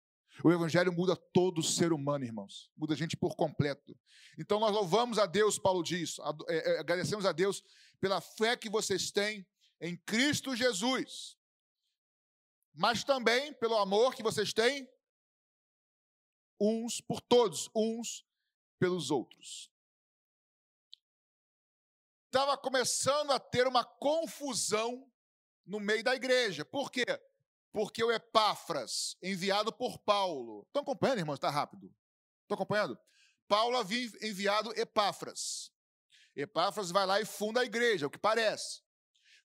O 0.43 0.51
Evangelho 0.51 0.93
muda 0.93 1.15
todo 1.15 1.63
ser 1.63 1.91
humano, 1.91 2.23
irmãos. 2.23 2.69
Muda 2.77 2.93
a 2.93 2.97
gente 2.97 3.17
por 3.17 3.35
completo. 3.35 3.97
Então 4.37 4.59
nós 4.59 4.71
louvamos 4.71 5.17
a 5.17 5.25
Deus, 5.25 5.57
Paulo 5.57 5.81
diz, 5.81 6.17
é, 6.47 6.75
é, 6.75 6.79
agradecemos 6.79 7.25
a 7.25 7.31
Deus 7.31 7.63
pela 7.99 8.21
fé 8.21 8.55
que 8.55 8.69
vocês 8.69 9.11
têm 9.11 9.47
em 9.81 9.95
Cristo 9.97 10.55
Jesus, 10.55 11.37
mas 12.73 13.03
também 13.03 13.53
pelo 13.53 13.77
amor 13.77 14.13
que 14.13 14.21
vocês 14.21 14.53
têm 14.53 14.87
uns 16.59 17.01
por 17.01 17.21
todos, 17.21 17.69
uns 17.75 18.25
pelos 18.79 19.09
outros. 19.09 19.71
Estava 22.25 22.57
começando 22.57 23.31
a 23.31 23.39
ter 23.39 23.65
uma 23.65 23.83
confusão 23.83 25.09
no 25.65 25.79
meio 25.79 26.03
da 26.03 26.15
igreja. 26.15 26.63
Por 26.63 26.91
quê? 26.91 27.05
Porque 27.71 28.03
o 28.03 28.11
Epáfras, 28.11 29.15
enviado 29.21 29.71
por 29.71 29.99
Paulo. 29.99 30.63
Estão 30.67 30.81
acompanhando, 30.81 31.19
irmãos? 31.19 31.35
Está 31.35 31.49
rápido. 31.49 31.93
Estão 32.41 32.55
acompanhando? 32.55 32.97
Paulo 33.47 33.77
havia 33.77 34.09
enviado 34.21 34.71
Epáfras. 34.79 35.71
Epáfras 36.35 36.91
vai 36.91 37.05
lá 37.05 37.19
e 37.19 37.25
funda 37.25 37.61
a 37.61 37.65
igreja, 37.65 38.07
o 38.07 38.09
que 38.09 38.17
parece. 38.17 38.81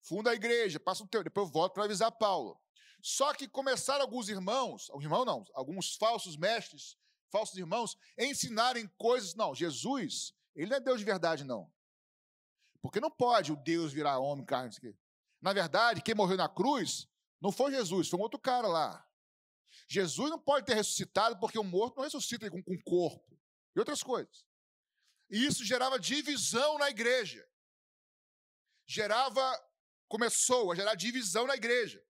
Funda 0.00 0.30
a 0.30 0.34
igreja, 0.34 0.80
passa 0.80 1.04
um 1.04 1.06
tempo, 1.06 1.24
depois 1.24 1.50
volta 1.50 1.74
para 1.74 1.84
avisar 1.84 2.10
Paulo. 2.12 2.60
Só 3.00 3.32
que 3.32 3.48
começaram 3.48 4.02
alguns 4.02 4.28
irmãos, 4.28 4.90
irmão 5.00 5.24
não, 5.24 5.44
alguns 5.54 5.96
falsos 5.96 6.36
mestres, 6.36 6.96
falsos 7.30 7.56
irmãos, 7.56 7.96
ensinarem 8.18 8.86
coisas. 8.98 9.34
Não, 9.34 9.54
Jesus, 9.54 10.34
ele 10.54 10.70
não 10.70 10.76
é 10.76 10.80
Deus 10.80 10.98
de 10.98 11.04
verdade, 11.04 11.44
não. 11.44 11.72
Porque 12.80 13.00
não 13.00 13.10
pode 13.10 13.52
o 13.52 13.56
Deus 13.56 13.92
virar 13.92 14.18
homem, 14.18 14.44
carne. 14.44 14.74
Na 15.40 15.52
verdade, 15.52 16.02
quem 16.02 16.14
morreu 16.14 16.36
na 16.36 16.48
cruz 16.48 17.08
não 17.42 17.50
foi 17.50 17.72
Jesus, 17.72 18.08
foi 18.08 18.20
um 18.20 18.22
outro 18.22 18.38
cara 18.38 18.68
lá. 18.68 19.04
Jesus 19.88 20.30
não 20.30 20.38
pode 20.38 20.64
ter 20.64 20.74
ressuscitado 20.74 21.40
porque 21.40 21.58
o 21.58 21.64
morto 21.64 21.96
não 21.96 22.04
ressuscita 22.04 22.48
com, 22.48 22.62
com 22.62 22.80
corpo 22.82 23.36
e 23.74 23.80
outras 23.80 24.00
coisas. 24.00 24.46
E 25.28 25.44
isso 25.44 25.64
gerava 25.64 25.98
divisão 25.98 26.78
na 26.78 26.88
igreja. 26.88 27.44
Gerava, 28.86 29.42
começou 30.08 30.70
a 30.70 30.76
gerar 30.76 30.94
divisão 30.94 31.46
na 31.46 31.56
igreja. 31.56 32.04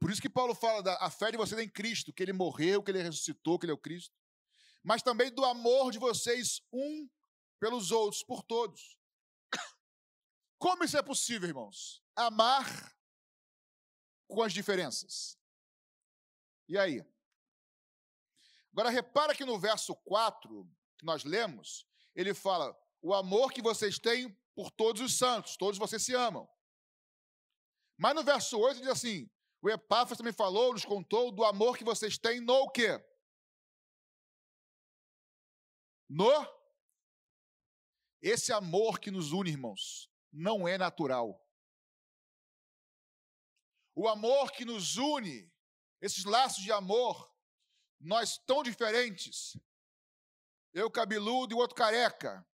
Por 0.00 0.10
isso 0.10 0.22
que 0.22 0.30
Paulo 0.30 0.54
fala 0.54 0.82
da 0.82 0.94
a 1.04 1.10
fé 1.10 1.30
de 1.30 1.36
vocês 1.36 1.60
em 1.60 1.68
Cristo, 1.68 2.12
que 2.14 2.22
ele 2.22 2.32
morreu, 2.32 2.82
que 2.82 2.90
ele 2.90 3.02
ressuscitou, 3.02 3.58
que 3.58 3.66
ele 3.66 3.72
é 3.72 3.74
o 3.74 3.78
Cristo. 3.78 4.16
Mas 4.82 5.02
também 5.02 5.30
do 5.30 5.44
amor 5.44 5.90
de 5.90 5.98
vocês 5.98 6.62
um 6.72 7.10
pelos 7.60 7.90
outros, 7.90 8.22
por 8.22 8.42
todos. 8.42 8.97
Como 10.58 10.82
isso 10.84 10.96
é 10.96 11.02
possível, 11.02 11.48
irmãos? 11.48 12.02
Amar 12.16 12.66
com 14.26 14.42
as 14.42 14.52
diferenças. 14.52 15.38
E 16.68 16.76
aí? 16.76 17.02
Agora 18.72 18.90
repara 18.90 19.34
que 19.34 19.44
no 19.44 19.58
verso 19.58 19.94
4 19.96 20.68
que 20.98 21.04
nós 21.04 21.24
lemos, 21.24 21.86
ele 22.14 22.34
fala: 22.34 22.76
"O 23.00 23.14
amor 23.14 23.52
que 23.52 23.62
vocês 23.62 23.98
têm 23.98 24.36
por 24.54 24.70
todos 24.70 25.00
os 25.00 25.16
santos, 25.16 25.56
todos 25.56 25.78
vocês 25.78 26.02
se 26.02 26.14
amam". 26.14 26.48
Mas 27.96 28.14
no 28.14 28.22
verso 28.22 28.58
8 28.58 28.80
diz 28.80 28.88
assim: 28.88 29.30
"O 29.62 29.70
Epáfras 29.70 30.18
também 30.18 30.32
falou, 30.32 30.72
nos 30.72 30.84
contou 30.84 31.32
do 31.32 31.44
amor 31.44 31.78
que 31.78 31.84
vocês 31.84 32.18
têm 32.18 32.40
no 32.40 32.68
quê? 32.70 33.02
No 36.08 36.58
esse 38.20 38.52
amor 38.52 38.98
que 38.98 39.10
nos 39.10 39.30
une, 39.30 39.50
irmãos, 39.50 40.10
não 40.38 40.68
é 40.68 40.78
natural. 40.78 41.44
O 43.94 44.06
amor 44.06 44.52
que 44.52 44.64
nos 44.64 44.96
une 44.96 45.52
esses 46.00 46.24
laços 46.24 46.62
de 46.62 46.70
amor, 46.70 47.34
nós 48.00 48.38
tão 48.38 48.62
diferentes, 48.62 49.58
eu 50.72 50.88
cabeludo 50.88 51.52
e 51.52 51.56
o 51.56 51.58
outro 51.58 51.74
careca. 51.74 52.46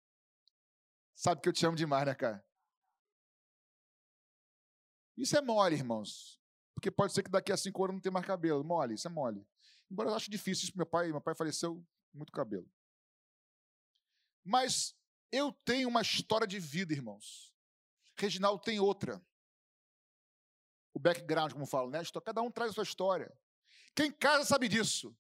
Sabe 1.15 1.43
que 1.43 1.49
eu 1.49 1.53
te 1.53 1.67
amo 1.67 1.77
demais, 1.77 2.07
né, 2.07 2.15
cara? 2.15 2.43
Isso 5.15 5.37
é 5.37 5.43
mole, 5.43 5.77
irmãos. 5.77 6.41
Porque 6.75 6.91
pode 6.91 7.13
ser 7.13 7.23
que 7.23 7.31
daqui 7.31 7.53
a 7.53 7.57
cinco 7.57 7.85
anos 7.85 7.97
não 7.97 8.01
tenha 8.01 8.13
mais 8.13 8.27
cabelo. 8.27 8.65
Mole, 8.65 8.95
isso 8.95 9.07
é 9.07 9.11
mole. 9.11 9.47
Embora 9.91 10.09
eu 10.09 10.15
acho 10.15 10.31
difícil 10.31 10.65
isso, 10.65 10.77
meu 10.77 10.87
pai, 10.87 11.09
meu 11.11 11.21
pai 11.21 11.35
faleceu 11.35 11.87
muito 12.15 12.33
cabelo. 12.33 12.69
Mas 14.43 14.97
eu 15.31 15.53
tenho 15.53 15.89
uma 15.89 16.01
história 16.01 16.47
de 16.47 16.59
vida, 16.59 16.95
irmãos. 16.95 17.54
Reginaldo 18.17 18.63
tem 18.63 18.81
outra. 18.81 19.21
O 20.93 20.99
background, 20.99 21.53
como 21.53 21.67
falo, 21.67 21.91
né? 21.91 22.01
Cada 22.25 22.43
um 22.43 22.51
traz 22.51 22.71
a 22.71 22.75
sua 22.75 22.85
história. 22.85 23.37
Quem 23.95 24.11
casa 24.11 24.45
sabe 24.45 24.69
disso. 24.69 25.17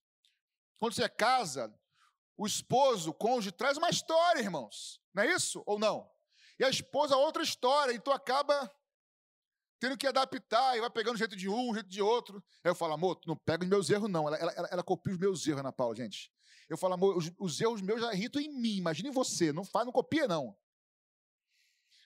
Quando 0.78 0.94
você 0.94 1.08
casa, 1.08 1.72
o 2.36 2.46
esposo, 2.46 3.10
o 3.10 3.14
cônjuge, 3.14 3.52
traz 3.52 3.76
uma 3.76 3.90
história, 3.90 4.40
irmãos. 4.40 5.00
Não 5.12 5.22
é 5.22 5.32
isso? 5.32 5.62
Ou 5.66 5.78
não? 5.78 6.10
E 6.58 6.64
a 6.64 6.68
esposa, 6.68 7.16
outra 7.16 7.42
história. 7.42 7.92
Então 7.92 8.12
acaba 8.12 8.70
tendo 9.78 9.98
que 9.98 10.06
adaptar, 10.06 10.76
e 10.76 10.80
vai 10.80 10.88
pegando 10.88 11.18
jeito 11.18 11.36
de 11.36 11.48
um, 11.48 11.74
jeito 11.74 11.88
de 11.88 12.00
outro. 12.00 12.42
Aí 12.62 12.70
eu 12.70 12.74
falo, 12.74 12.94
amor, 12.94 13.20
não 13.26 13.36
pega 13.36 13.64
os 13.64 13.68
meus 13.68 13.90
erros, 13.90 14.08
não. 14.08 14.26
Ela, 14.26 14.36
ela, 14.38 14.68
ela 14.72 14.82
copia 14.82 15.12
os 15.12 15.18
meus 15.18 15.46
erros, 15.46 15.60
Ana 15.60 15.72
Paula, 15.72 15.94
gente. 15.94 16.32
Eu 16.68 16.78
falo, 16.78 16.94
amor, 16.94 17.16
os, 17.16 17.30
os 17.38 17.60
erros 17.60 17.82
meus 17.82 18.00
já 18.00 18.12
irritam 18.14 18.40
em 18.40 18.48
mim, 18.48 18.76
imagine 18.76 19.10
você, 19.10 19.52
não 19.52 19.64
faz, 19.64 19.84
não 19.84 19.92
copia, 19.92 20.26
não. 20.26 20.56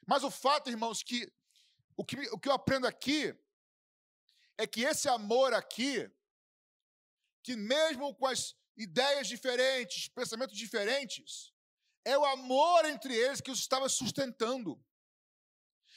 Mas 0.09 0.25
o 0.25 0.31
fato, 0.31 0.71
irmãos, 0.71 1.03
que 1.03 1.31
o 1.94 2.03
que, 2.03 2.16
o 2.31 2.38
que 2.38 2.49
eu 2.49 2.55
aprendo 2.55 2.87
aqui 2.87 3.37
é 4.57 4.66
que 4.66 4.81
esse 4.81 5.07
amor 5.07 5.53
aqui, 5.53 6.11
que 7.42 7.55
mesmo 7.55 8.14
com 8.14 8.27
as 8.27 8.57
ideias 8.75 9.29
diferentes, 9.29 10.09
pensamentos 10.09 10.57
diferentes, 10.57 11.53
é 12.07 12.16
o 12.16 12.25
amor 12.25 12.87
entre 12.87 13.14
eles 13.14 13.42
que 13.42 13.51
os 13.51 13.59
estava 13.59 13.87
sustentando. 13.87 14.83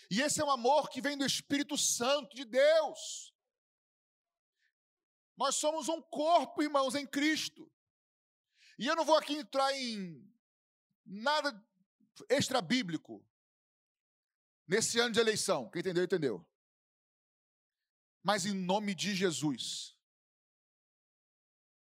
E 0.10 0.21
esse 0.21 0.41
é 0.41 0.43
um 0.43 0.52
amor 0.52 0.89
que 0.89 1.00
vem 1.00 1.17
do 1.17 1.26
Espírito 1.26 1.78
Santo 1.78 2.36
de 2.36 2.43
Deus. 2.43 3.34
Nós 5.38 5.56
somos 5.56 5.88
um 5.88 6.02
corpo, 6.02 6.62
irmãos, 6.62 6.95
em 6.95 7.08
Cristo. 7.08 7.71
E 8.78 8.88
eu 8.88 8.95
não 8.95 9.06
vou 9.06 9.15
aqui 9.15 9.36
entrar 9.36 9.71
em 9.74 10.30
nada 11.06 11.50
extra 12.28 12.62
bíblico 12.62 13.26
nesse 14.71 15.01
ano 15.01 15.13
de 15.13 15.19
eleição. 15.19 15.69
Quem 15.69 15.81
entendeu, 15.81 16.05
entendeu. 16.05 16.47
Mas 18.23 18.45
em 18.45 18.53
nome 18.53 18.95
de 18.95 19.13
Jesus, 19.13 19.97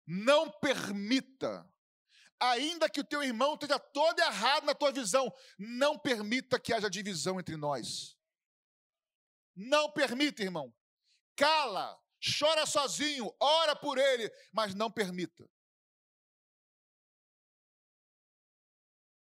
não 0.08 0.50
permita, 0.50 1.72
ainda 2.40 2.90
que 2.90 3.00
o 3.00 3.04
teu 3.04 3.22
irmão 3.22 3.54
esteja 3.54 3.78
todo 3.78 4.20
errado 4.20 4.66
na 4.66 4.74
tua 4.74 4.92
visão, 4.92 5.32
não 5.56 6.00
permita 6.00 6.60
que 6.60 6.74
haja 6.74 6.90
divisão 6.90 7.40
entre 7.40 7.56
nós. 7.56 8.18
Não 9.56 9.92
permita, 9.92 10.42
irmão. 10.42 10.74
Cala, 11.36 12.02
chora 12.40 12.66
sozinho, 12.66 13.32
ora 13.40 13.76
por 13.76 14.00
ele, 14.00 14.32
mas 14.52 14.74
não 14.74 14.90
permita. 14.90 15.48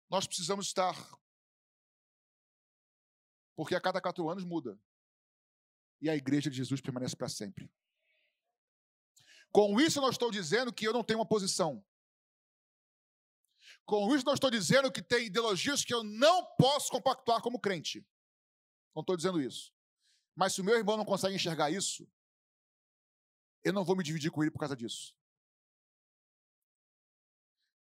Nós 0.08 0.26
precisamos 0.26 0.66
estar. 0.66 0.96
Porque 3.60 3.74
a 3.74 3.80
cada 3.80 4.00
quatro 4.00 4.26
anos 4.26 4.42
muda. 4.42 4.80
E 6.00 6.08
a 6.08 6.16
igreja 6.16 6.48
de 6.48 6.56
Jesus 6.56 6.80
permanece 6.80 7.14
para 7.14 7.28
sempre. 7.28 7.70
Com 9.52 9.78
isso, 9.78 10.00
não 10.00 10.08
estou 10.08 10.30
dizendo 10.30 10.72
que 10.72 10.88
eu 10.88 10.94
não 10.94 11.04
tenho 11.04 11.18
uma 11.18 11.28
posição. 11.28 11.86
Com 13.84 14.16
isso, 14.16 14.24
não 14.24 14.32
estou 14.32 14.50
dizendo 14.50 14.90
que 14.90 15.02
tem 15.02 15.26
ideologias 15.26 15.84
que 15.84 15.92
eu 15.92 16.02
não 16.02 16.42
posso 16.56 16.90
compactuar 16.90 17.42
como 17.42 17.60
crente. 17.60 18.02
Não 18.94 19.02
estou 19.02 19.14
dizendo 19.14 19.38
isso. 19.38 19.74
Mas 20.34 20.54
se 20.54 20.62
o 20.62 20.64
meu 20.64 20.78
irmão 20.78 20.96
não 20.96 21.04
consegue 21.04 21.34
enxergar 21.34 21.70
isso, 21.70 22.10
eu 23.62 23.74
não 23.74 23.84
vou 23.84 23.94
me 23.94 24.02
dividir 24.02 24.30
com 24.30 24.42
ele 24.42 24.50
por 24.50 24.60
causa 24.60 24.74
disso. 24.74 25.14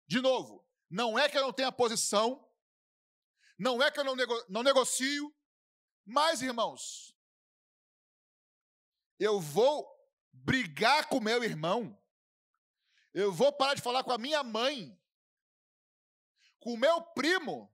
De 0.09 0.21
novo, 0.21 0.67
não 0.91 1.17
é 1.17 1.29
que 1.29 1.39
eu 1.39 1.43
não 1.43 1.53
tenha 1.53 1.71
posição, 1.71 2.45
não 3.57 3.81
é 3.81 3.93
que 3.93 4.01
eu 4.01 4.05
não, 4.05 4.17
nego, 4.17 4.35
não 4.49 4.65
negocio, 4.65 5.33
mas, 6.09 6.41
irmãos, 6.41 7.15
eu 9.19 9.39
vou 9.39 9.87
brigar 10.33 11.07
com 11.07 11.21
meu 11.21 11.45
irmão, 11.45 11.97
eu 13.13 13.31
vou 13.31 13.53
parar 13.53 13.75
de 13.75 13.83
falar 13.83 14.03
com 14.03 14.13
a 14.13 14.17
minha 14.17 14.43
mãe, 14.43 14.99
com 16.61 16.73
o 16.73 16.79
meu 16.79 17.03
primo, 17.03 17.71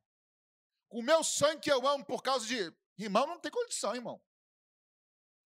com 0.89 0.99
o 0.99 1.03
meu 1.03 1.23
sangue 1.23 1.61
que 1.61 1.71
eu 1.71 1.87
amo 1.87 2.05
por 2.05 2.25
causa 2.25 2.45
de. 2.45 2.75
Irmão, 2.99 3.25
não 3.25 3.39
tem 3.39 3.53
condição, 3.53 3.95
irmão. 3.95 4.21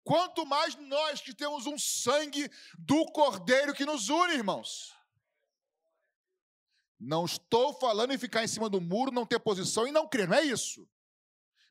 Quanto 0.04 0.46
mais 0.46 0.76
nós 0.76 1.20
que 1.20 1.34
temos 1.34 1.66
um 1.66 1.80
sangue 1.80 2.48
do 2.78 3.08
Cordeiro 3.08 3.74
que 3.74 3.88
nos 3.88 4.10
une, 4.10 4.36
irmãos. 4.36 4.96
Não 7.00 7.26
estou 7.26 7.74
falando 7.74 8.14
em 8.14 8.20
ficar 8.20 8.44
em 8.44 8.48
cima 8.48 8.70
do 8.70 8.80
muro, 8.80 9.12
não 9.12 9.26
ter 9.26 9.40
posição 9.40 9.88
e 9.88 9.92
não 9.92 10.08
crer, 10.08 10.28
não 10.28 10.38
é 10.38 10.44
isso. 10.44 10.88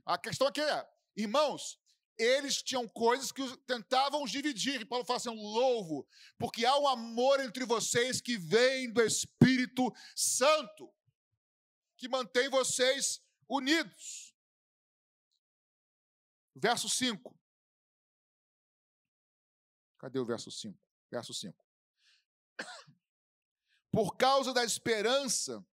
A 0.04 0.18
questão 0.18 0.48
aqui 0.48 0.60
é, 0.60 0.95
irmãos, 1.16 1.80
eles 2.18 2.62
tinham 2.62 2.88
coisas 2.88 3.30
que 3.30 3.56
tentavam 3.58 4.22
os 4.22 4.30
dividir. 4.30 4.80
E 4.80 4.84
Paulo 4.84 5.04
fala 5.04 5.18
assim: 5.18 5.30
louvo, 5.30 6.06
porque 6.38 6.64
há 6.64 6.76
um 6.78 6.88
amor 6.88 7.40
entre 7.40 7.64
vocês 7.64 8.20
que 8.20 8.38
vem 8.38 8.90
do 8.92 9.02
Espírito 9.02 9.92
Santo, 10.14 10.92
que 11.96 12.08
mantém 12.08 12.48
vocês 12.48 13.22
unidos. 13.48 14.34
Verso 16.54 16.88
5. 16.88 17.38
Cadê 19.98 20.18
o 20.18 20.24
verso 20.24 20.50
5? 20.50 20.78
Verso 21.10 21.34
5. 21.34 21.66
Por 23.92 24.16
causa 24.16 24.54
da 24.54 24.64
esperança 24.64 25.64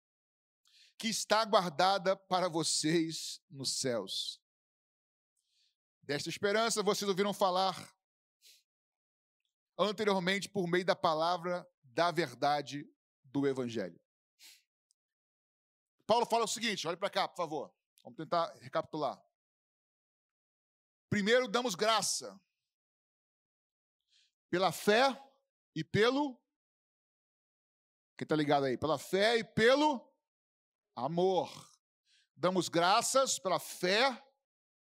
que 0.97 1.07
está 1.07 1.43
guardada 1.45 2.15
para 2.15 2.47
vocês 2.49 3.41
nos 3.49 3.79
céus. 3.79 4.42
Desta 6.03 6.27
esperança 6.27 6.83
vocês 6.83 7.07
ouviram 7.07 7.33
falar 7.33 7.73
anteriormente 9.79 10.49
por 10.49 10.67
meio 10.67 10.83
da 10.83 10.97
palavra 10.97 11.65
da 11.81 12.11
verdade 12.11 12.85
do 13.23 13.47
Evangelho. 13.47 13.97
Paulo 16.05 16.25
fala 16.25 16.43
o 16.43 16.47
seguinte: 16.47 16.85
olhe 16.85 16.97
para 16.97 17.09
cá, 17.09 17.25
por 17.25 17.37
favor. 17.37 17.73
Vamos 18.03 18.17
tentar 18.17 18.53
recapitular. 18.55 19.17
Primeiro, 21.09 21.47
damos 21.47 21.73
graça 21.73 22.37
pela 24.49 24.73
fé 24.73 25.17
e 25.73 25.85
pelo. 25.85 26.37
Quem 28.17 28.25
está 28.25 28.35
ligado 28.35 28.65
aí? 28.65 28.77
Pela 28.77 28.99
fé 28.99 29.37
e 29.37 29.43
pelo 29.45 30.05
amor. 30.97 31.71
Damos 32.35 32.67
graças 32.67 33.39
pela 33.39 33.57
fé 33.57 34.21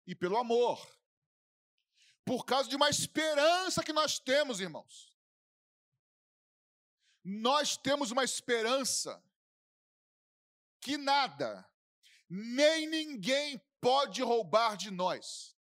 e 0.07 0.15
pelo 0.15 0.39
amor. 0.39 1.00
Por 2.31 2.47
causa 2.47 2.69
de 2.69 2.77
uma 2.77 2.89
esperança 2.89 3.83
que 3.83 3.93
nós 3.93 4.21
temos, 4.21 4.61
irmãos. 4.61 5.13
Nós 7.25 7.77
temos 7.77 8.13
uma 8.13 8.23
esperança 8.23 9.21
que 10.81 10.97
nada, 10.97 11.69
nem 12.29 12.87
ninguém 12.87 13.61
pode 13.81 14.23
roubar 14.23 14.77
de 14.77 14.93
nós. 14.93 15.57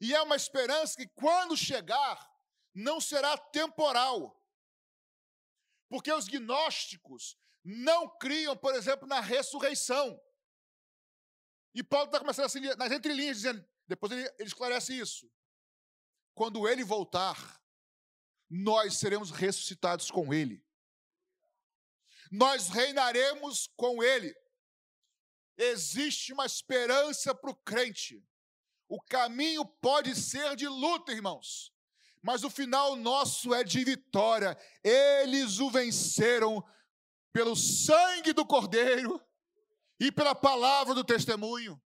E 0.00 0.14
é 0.14 0.22
uma 0.22 0.34
esperança 0.34 0.96
que, 0.96 1.06
quando 1.08 1.54
chegar, 1.54 2.18
não 2.74 2.98
será 2.98 3.36
temporal. 3.36 4.42
Porque 5.90 6.10
os 6.10 6.26
gnósticos 6.26 7.36
não 7.62 8.08
criam, 8.16 8.56
por 8.56 8.74
exemplo, 8.74 9.06
na 9.06 9.20
ressurreição. 9.20 10.18
E 11.74 11.82
Paulo 11.84 12.06
está 12.06 12.18
começando 12.18 12.46
assim, 12.46 12.60
nas 12.60 12.90
entrelinhas, 12.90 13.36
dizendo, 13.36 13.68
depois 13.86 14.10
ele, 14.10 14.26
ele 14.38 14.48
esclarece 14.48 14.98
isso. 14.98 15.30
Quando 16.34 16.68
ele 16.68 16.84
voltar, 16.84 17.60
nós 18.48 18.98
seremos 18.98 19.30
ressuscitados 19.30 20.10
com 20.10 20.32
ele. 20.32 20.64
Nós 22.30 22.68
reinaremos 22.68 23.68
com 23.76 24.02
ele. 24.02 24.34
Existe 25.56 26.32
uma 26.32 26.46
esperança 26.46 27.34
para 27.34 27.50
o 27.50 27.56
crente. 27.56 28.24
O 28.88 29.00
caminho 29.02 29.64
pode 29.64 30.14
ser 30.14 30.56
de 30.56 30.66
luta, 30.66 31.12
irmãos 31.12 31.72
mas 32.22 32.44
o 32.44 32.50
final 32.50 32.96
nosso 32.96 33.54
é 33.54 33.64
de 33.64 33.82
vitória. 33.84 34.56
Eles 34.84 35.58
o 35.58 35.70
venceram 35.70 36.62
pelo 37.32 37.56
sangue 37.56 38.32
do 38.32 38.44
Cordeiro 38.44 39.20
e 39.98 40.12
pela 40.12 40.34
palavra 40.34 40.94
do 40.94 41.04
testemunho. 41.04 41.80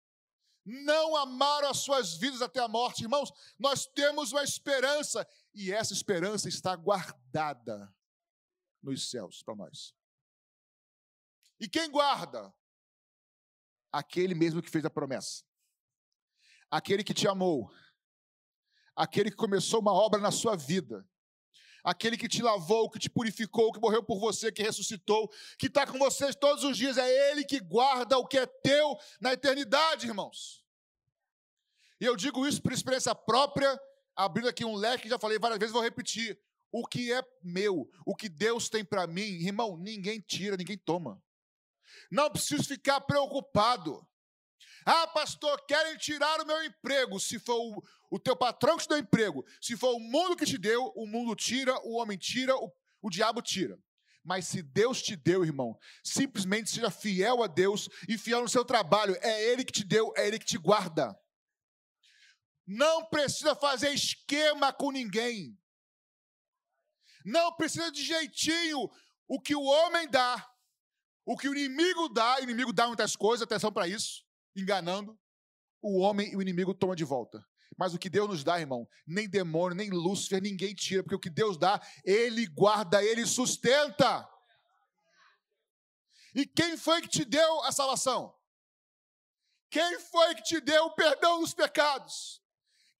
Não 0.64 1.16
amaram 1.16 1.68
as 1.68 1.78
suas 1.78 2.14
vidas 2.14 2.40
até 2.40 2.60
a 2.60 2.68
morte. 2.68 3.02
Irmãos, 3.02 3.30
nós 3.58 3.86
temos 3.86 4.32
uma 4.32 4.42
esperança 4.42 5.26
e 5.52 5.70
essa 5.70 5.92
esperança 5.92 6.48
está 6.48 6.74
guardada 6.74 7.94
nos 8.82 9.10
céus 9.10 9.42
para 9.42 9.54
nós. 9.54 9.94
E 11.60 11.68
quem 11.68 11.90
guarda? 11.90 12.52
Aquele 13.92 14.34
mesmo 14.34 14.62
que 14.62 14.70
fez 14.70 14.84
a 14.84 14.90
promessa. 14.90 15.44
Aquele 16.70 17.04
que 17.04 17.14
te 17.14 17.28
amou. 17.28 17.70
Aquele 18.96 19.30
que 19.30 19.36
começou 19.36 19.80
uma 19.80 19.92
obra 19.92 20.20
na 20.20 20.30
sua 20.30 20.56
vida 20.56 21.06
aquele 21.84 22.16
que 22.16 22.26
te 22.26 22.42
lavou, 22.42 22.88
que 22.88 22.98
te 22.98 23.10
purificou, 23.10 23.70
que 23.70 23.78
morreu 23.78 24.02
por 24.02 24.18
você, 24.18 24.50
que 24.50 24.62
ressuscitou, 24.62 25.30
que 25.58 25.66
está 25.66 25.86
com 25.86 25.98
vocês 25.98 26.34
todos 26.34 26.64
os 26.64 26.76
dias. 26.76 26.96
É 26.96 27.30
Ele 27.30 27.44
que 27.44 27.60
guarda 27.60 28.18
o 28.18 28.26
que 28.26 28.38
é 28.38 28.46
teu 28.46 28.98
na 29.20 29.34
eternidade, 29.34 30.06
irmãos. 30.06 30.64
E 32.00 32.06
eu 32.06 32.16
digo 32.16 32.46
isso 32.46 32.62
por 32.62 32.72
experiência 32.72 33.14
própria, 33.14 33.78
abrindo 34.16 34.48
aqui 34.48 34.64
um 34.64 34.74
leque, 34.74 35.08
já 35.08 35.18
falei 35.18 35.38
várias 35.38 35.58
vezes, 35.58 35.72
vou 35.72 35.82
repetir. 35.82 36.40
O 36.72 36.84
que 36.86 37.12
é 37.12 37.22
meu, 37.42 37.88
o 38.04 38.16
que 38.16 38.28
Deus 38.28 38.68
tem 38.68 38.84
para 38.84 39.06
mim, 39.06 39.22
irmão, 39.22 39.76
ninguém 39.76 40.20
tira, 40.20 40.56
ninguém 40.56 40.76
toma. 40.76 41.22
Não 42.10 42.30
preciso 42.30 42.64
ficar 42.64 43.00
preocupado. 43.02 44.04
Ah, 44.84 45.06
pastor, 45.06 45.64
querem 45.66 45.96
tirar 45.96 46.40
o 46.40 46.46
meu 46.46 46.62
emprego. 46.62 47.18
Se 47.18 47.38
for 47.38 47.58
o, 47.58 47.82
o 48.10 48.18
teu 48.18 48.36
patrão 48.36 48.76
que 48.76 48.82
te 48.82 48.88
deu 48.88 48.98
emprego, 48.98 49.44
se 49.60 49.76
for 49.76 49.94
o 49.94 50.00
mundo 50.00 50.36
que 50.36 50.44
te 50.44 50.58
deu, 50.58 50.92
o 50.94 51.06
mundo 51.06 51.34
tira, 51.34 51.74
o 51.86 51.96
homem 51.96 52.18
tira, 52.18 52.54
o, 52.56 52.70
o 53.00 53.08
diabo 53.08 53.40
tira. 53.40 53.78
Mas 54.22 54.46
se 54.46 54.62
Deus 54.62 55.02
te 55.02 55.16
deu, 55.16 55.44
irmão, 55.44 55.78
simplesmente 56.02 56.70
seja 56.70 56.90
fiel 56.90 57.42
a 57.42 57.46
Deus 57.46 57.88
e 58.08 58.18
fiel 58.18 58.42
no 58.42 58.48
seu 58.48 58.64
trabalho. 58.64 59.16
É 59.20 59.44
Ele 59.44 59.64
que 59.64 59.72
te 59.72 59.84
deu, 59.84 60.12
é 60.16 60.26
Ele 60.26 60.38
que 60.38 60.46
te 60.46 60.58
guarda. 60.58 61.18
Não 62.66 63.06
precisa 63.06 63.54
fazer 63.54 63.90
esquema 63.90 64.72
com 64.72 64.90
ninguém. 64.90 65.58
Não 67.24 67.54
precisa 67.54 67.90
de 67.90 68.02
jeitinho. 68.02 68.90
O 69.26 69.40
que 69.40 69.54
o 69.54 69.62
homem 69.62 70.08
dá, 70.08 70.46
o 71.24 71.36
que 71.36 71.48
o 71.48 71.54
inimigo 71.54 72.08
dá, 72.10 72.36
o 72.36 72.42
inimigo 72.42 72.72
dá 72.72 72.86
muitas 72.86 73.16
coisas, 73.16 73.42
atenção 73.42 73.72
para 73.72 73.88
isso 73.88 74.24
enganando, 74.56 75.18
o 75.82 75.98
homem 75.98 76.32
e 76.32 76.36
o 76.36 76.42
inimigo 76.42 76.74
toma 76.74 76.96
de 76.96 77.04
volta. 77.04 77.44
Mas 77.76 77.92
o 77.92 77.98
que 77.98 78.08
Deus 78.08 78.28
nos 78.28 78.44
dá, 78.44 78.58
irmão, 78.58 78.88
nem 79.06 79.28
demônio, 79.28 79.76
nem 79.76 79.90
Lúcifer, 79.90 80.40
ninguém 80.40 80.74
tira, 80.74 81.02
porque 81.02 81.16
o 81.16 81.20
que 81.20 81.30
Deus 81.30 81.58
dá, 81.58 81.80
Ele 82.04 82.46
guarda, 82.46 83.02
Ele 83.02 83.26
sustenta. 83.26 84.28
E 86.34 86.46
quem 86.46 86.76
foi 86.76 87.02
que 87.02 87.08
te 87.08 87.24
deu 87.24 87.62
a 87.64 87.72
salvação? 87.72 88.34
Quem 89.70 89.98
foi 89.98 90.34
que 90.36 90.42
te 90.42 90.60
deu 90.60 90.84
o 90.84 90.94
perdão 90.94 91.40
dos 91.40 91.52
pecados? 91.52 92.40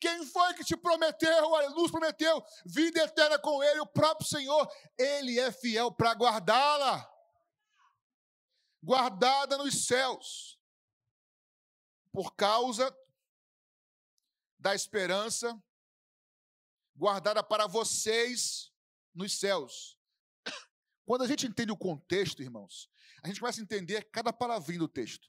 Quem 0.01 0.27
foi 0.27 0.53
que 0.55 0.65
te 0.65 0.77
prometeu, 0.77 1.55
a 1.55 1.69
luz 1.69 1.91
prometeu, 1.91 2.45
vida 2.67 3.01
eterna 3.03 3.39
com 3.39 3.63
Ele, 3.63 3.81
o 3.81 3.87
próprio 3.87 4.29
Senhor? 4.29 4.69
Ele 4.99 5.39
é 5.39 5.51
fiel 5.53 5.91
para 5.93 6.13
guardá-la, 6.13 7.09
guardada 8.83 9.57
nos 9.57 9.87
céus 9.87 10.59
por 12.15 12.37
causa 12.37 12.97
da 14.57 14.73
esperança 14.73 15.61
guardada 16.95 17.43
para 17.43 17.67
vocês 17.67 18.73
nos 19.13 19.37
céus. 19.37 19.99
Quando 21.05 21.23
a 21.23 21.27
gente 21.27 21.45
entende 21.45 21.73
o 21.73 21.77
contexto, 21.77 22.41
irmãos, 22.41 22.89
a 23.21 23.27
gente 23.27 23.41
começa 23.41 23.61
a 23.61 23.65
entender 23.65 24.09
cada 24.13 24.33
palavrinha 24.33 24.79
do 24.79 24.89
texto. 24.89 25.29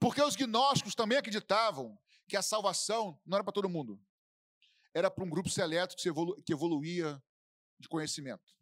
Porque 0.00 0.20
os 0.20 0.34
gnósticos 0.34 0.96
também 0.96 1.18
acreditavam 1.18 1.96
que 2.26 2.36
a 2.36 2.42
salvação 2.42 3.22
não 3.24 3.36
era 3.36 3.44
para 3.44 3.52
todo 3.52 3.68
mundo. 3.68 4.04
Era 4.92 5.08
para 5.08 5.22
um 5.22 5.30
grupo 5.30 5.48
seleto 5.48 5.94
que, 5.94 6.08
evolu 6.08 6.42
que 6.42 6.52
evoluía 6.52 7.22
de 7.78 7.88
conhecimento. 7.88 8.52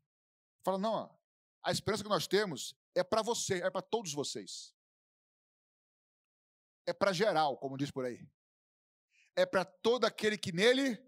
Fala, 0.62 0.76
não, 0.76 1.18
a 1.62 1.72
esperança 1.72 2.02
que 2.02 2.10
nós 2.10 2.26
temos 2.26 2.76
é 2.94 3.02
para 3.02 3.22
você, 3.22 3.62
é 3.62 3.70
para 3.70 3.80
todos 3.80 4.12
vocês 4.12 4.74
é 6.86 6.92
para 6.92 7.12
geral, 7.12 7.56
como 7.58 7.76
diz 7.76 7.90
por 7.90 8.04
aí. 8.04 8.26
É 9.36 9.46
para 9.46 9.64
todo 9.64 10.04
aquele 10.04 10.36
que 10.36 10.52
nele 10.52 10.98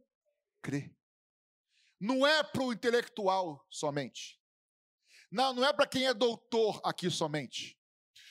crê. 0.62 0.94
Não 2.00 2.26
é 2.26 2.42
para 2.42 2.62
o 2.62 2.72
intelectual 2.72 3.66
somente. 3.70 4.40
Não, 5.30 5.52
não 5.52 5.64
é 5.64 5.72
para 5.72 5.86
quem 5.86 6.06
é 6.06 6.14
doutor 6.14 6.80
aqui 6.84 7.10
somente. 7.10 7.78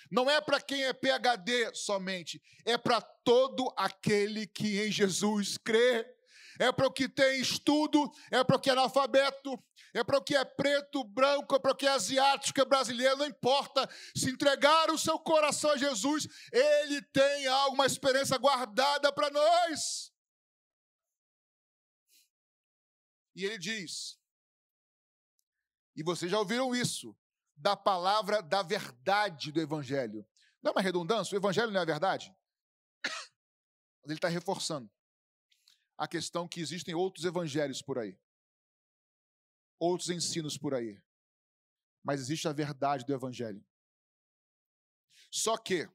Não 0.10 0.30
é 0.30 0.40
para 0.40 0.62
quem 0.62 0.84
é 0.84 0.94
PhD 0.94 1.74
somente. 1.74 2.42
É 2.66 2.78
para 2.78 3.02
todo 3.02 3.74
aquele 3.76 4.46
que 4.46 4.80
em 4.80 4.92
Jesus 4.92 5.58
crê 5.58 6.06
é 6.60 6.72
para 6.72 6.88
o 6.88 6.92
que 6.92 7.08
tem 7.08 7.40
estudo, 7.40 8.12
é 8.32 8.44
para 8.44 8.56
o 8.56 8.60
que 8.60 8.70
é 8.70 8.74
analfabeto, 8.74 9.62
é 9.94 10.04
para 10.04 10.18
o 10.18 10.24
que 10.24 10.36
é 10.36 10.44
preto, 10.44 11.04
branco, 11.04 11.56
é 11.56 11.60
para 11.60 11.72
o 11.72 11.76
que 11.76 11.86
é 11.86 11.90
asiático, 11.90 12.60
é 12.60 12.66
brasileiro, 12.66 13.18
não 13.18 13.26
importa. 13.26 13.90
Se 14.16 14.30
entregar 14.30 14.90
o 14.92 14.98
seu 14.98 15.20
coração 15.20 15.72
a 15.72 15.78
Jesus, 15.78 16.28
ele 16.52 17.02
tem 17.02 17.48
alguma 17.48 17.86
experiência 17.86 18.38
guardada 18.38 19.12
para 19.12 19.30
nós. 19.30 20.12
E 23.36 23.46
ele 23.46 23.58
diz, 23.58 24.20
e 25.96 26.04
vocês 26.04 26.30
já 26.30 26.38
ouviram 26.38 26.76
isso, 26.76 27.16
da 27.56 27.76
palavra 27.76 28.42
da 28.42 28.62
verdade 28.62 29.52
do 29.52 29.62
Evangelho. 29.62 30.28
Não 30.62 30.70
é 30.70 30.72
uma 30.74 30.82
redundância? 30.82 31.36
O 31.36 31.40
Evangelho 31.40 31.72
não 31.72 31.80
é 31.80 31.84
a 31.84 31.86
verdade? 31.86 32.36
Ele 34.06 34.16
está 34.16 34.28
reforçando 34.28 34.93
a 35.98 36.08
questão 36.08 36.48
que 36.48 36.60
existem 36.60 36.94
outros 36.94 37.26
evangelhos 37.26 37.82
por 37.82 37.98
aí, 38.00 38.18
outros 39.80 40.10
ensinos 40.10 40.58
por 40.58 40.74
aí, 40.74 41.02
mas 42.04 42.20
existe 42.20 42.48
a 42.48 42.54
verdade 42.54 43.06
do 43.06 43.14
evangelho. 43.14 43.64
Só 45.32 45.58
que 45.58 45.90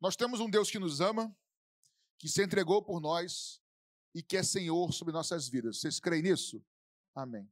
nós 0.00 0.16
temos 0.16 0.40
um 0.40 0.48
Deus 0.48 0.70
que 0.70 0.78
nos 0.78 1.00
ama, 1.00 1.34
que 2.18 2.28
se 2.28 2.42
entregou 2.42 2.82
por 2.82 3.00
nós 3.00 3.60
e 4.14 4.22
que 4.22 4.36
é 4.36 4.42
Senhor 4.42 4.92
sobre 4.92 5.12
nossas 5.12 5.48
vidas. 5.48 5.80
Vocês 5.80 6.00
creem 6.00 6.22
nisso? 6.22 6.64
Amém. 7.14 7.50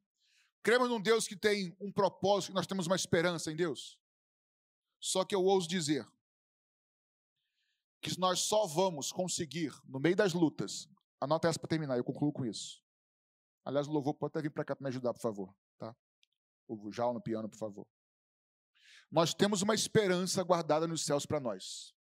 Cremos 0.62 0.88
num 0.88 1.00
Deus 1.00 1.26
que 1.26 1.36
tem 1.36 1.76
um 1.80 1.92
propósito, 1.92 2.50
que 2.50 2.54
nós 2.54 2.66
temos 2.66 2.86
uma 2.86 2.96
esperança 2.96 3.50
em 3.50 3.56
Deus. 3.56 3.98
Só 5.00 5.24
que 5.24 5.34
eu 5.34 5.42
ouso 5.44 5.68
dizer, 5.68 6.06
que 8.00 8.18
nós 8.18 8.40
só 8.40 8.66
vamos 8.66 9.10
conseguir, 9.12 9.72
no 9.84 9.98
meio 9.98 10.16
das 10.16 10.32
lutas, 10.32 10.88
anota 11.20 11.48
essa 11.48 11.58
para 11.58 11.68
terminar, 11.68 11.96
eu 11.96 12.04
concluo 12.04 12.32
com 12.32 12.44
isso. 12.44 12.82
Aliás, 13.64 13.86
o 13.86 13.92
louvor 13.92 14.14
pode 14.14 14.30
até 14.30 14.42
vir 14.42 14.50
para 14.50 14.64
cá 14.64 14.74
para 14.74 14.84
me 14.84 14.88
ajudar, 14.88 15.12
por 15.12 15.20
favor. 15.20 15.54
Tá? 15.78 15.94
O 16.66 16.90
Jal 16.92 17.12
no 17.12 17.20
piano, 17.20 17.48
por 17.48 17.58
favor. 17.58 17.86
Nós 19.10 19.34
temos 19.34 19.62
uma 19.62 19.74
esperança 19.74 20.42
guardada 20.42 20.86
nos 20.86 21.04
céus 21.04 21.26
para 21.26 21.40
nós. 21.40 21.94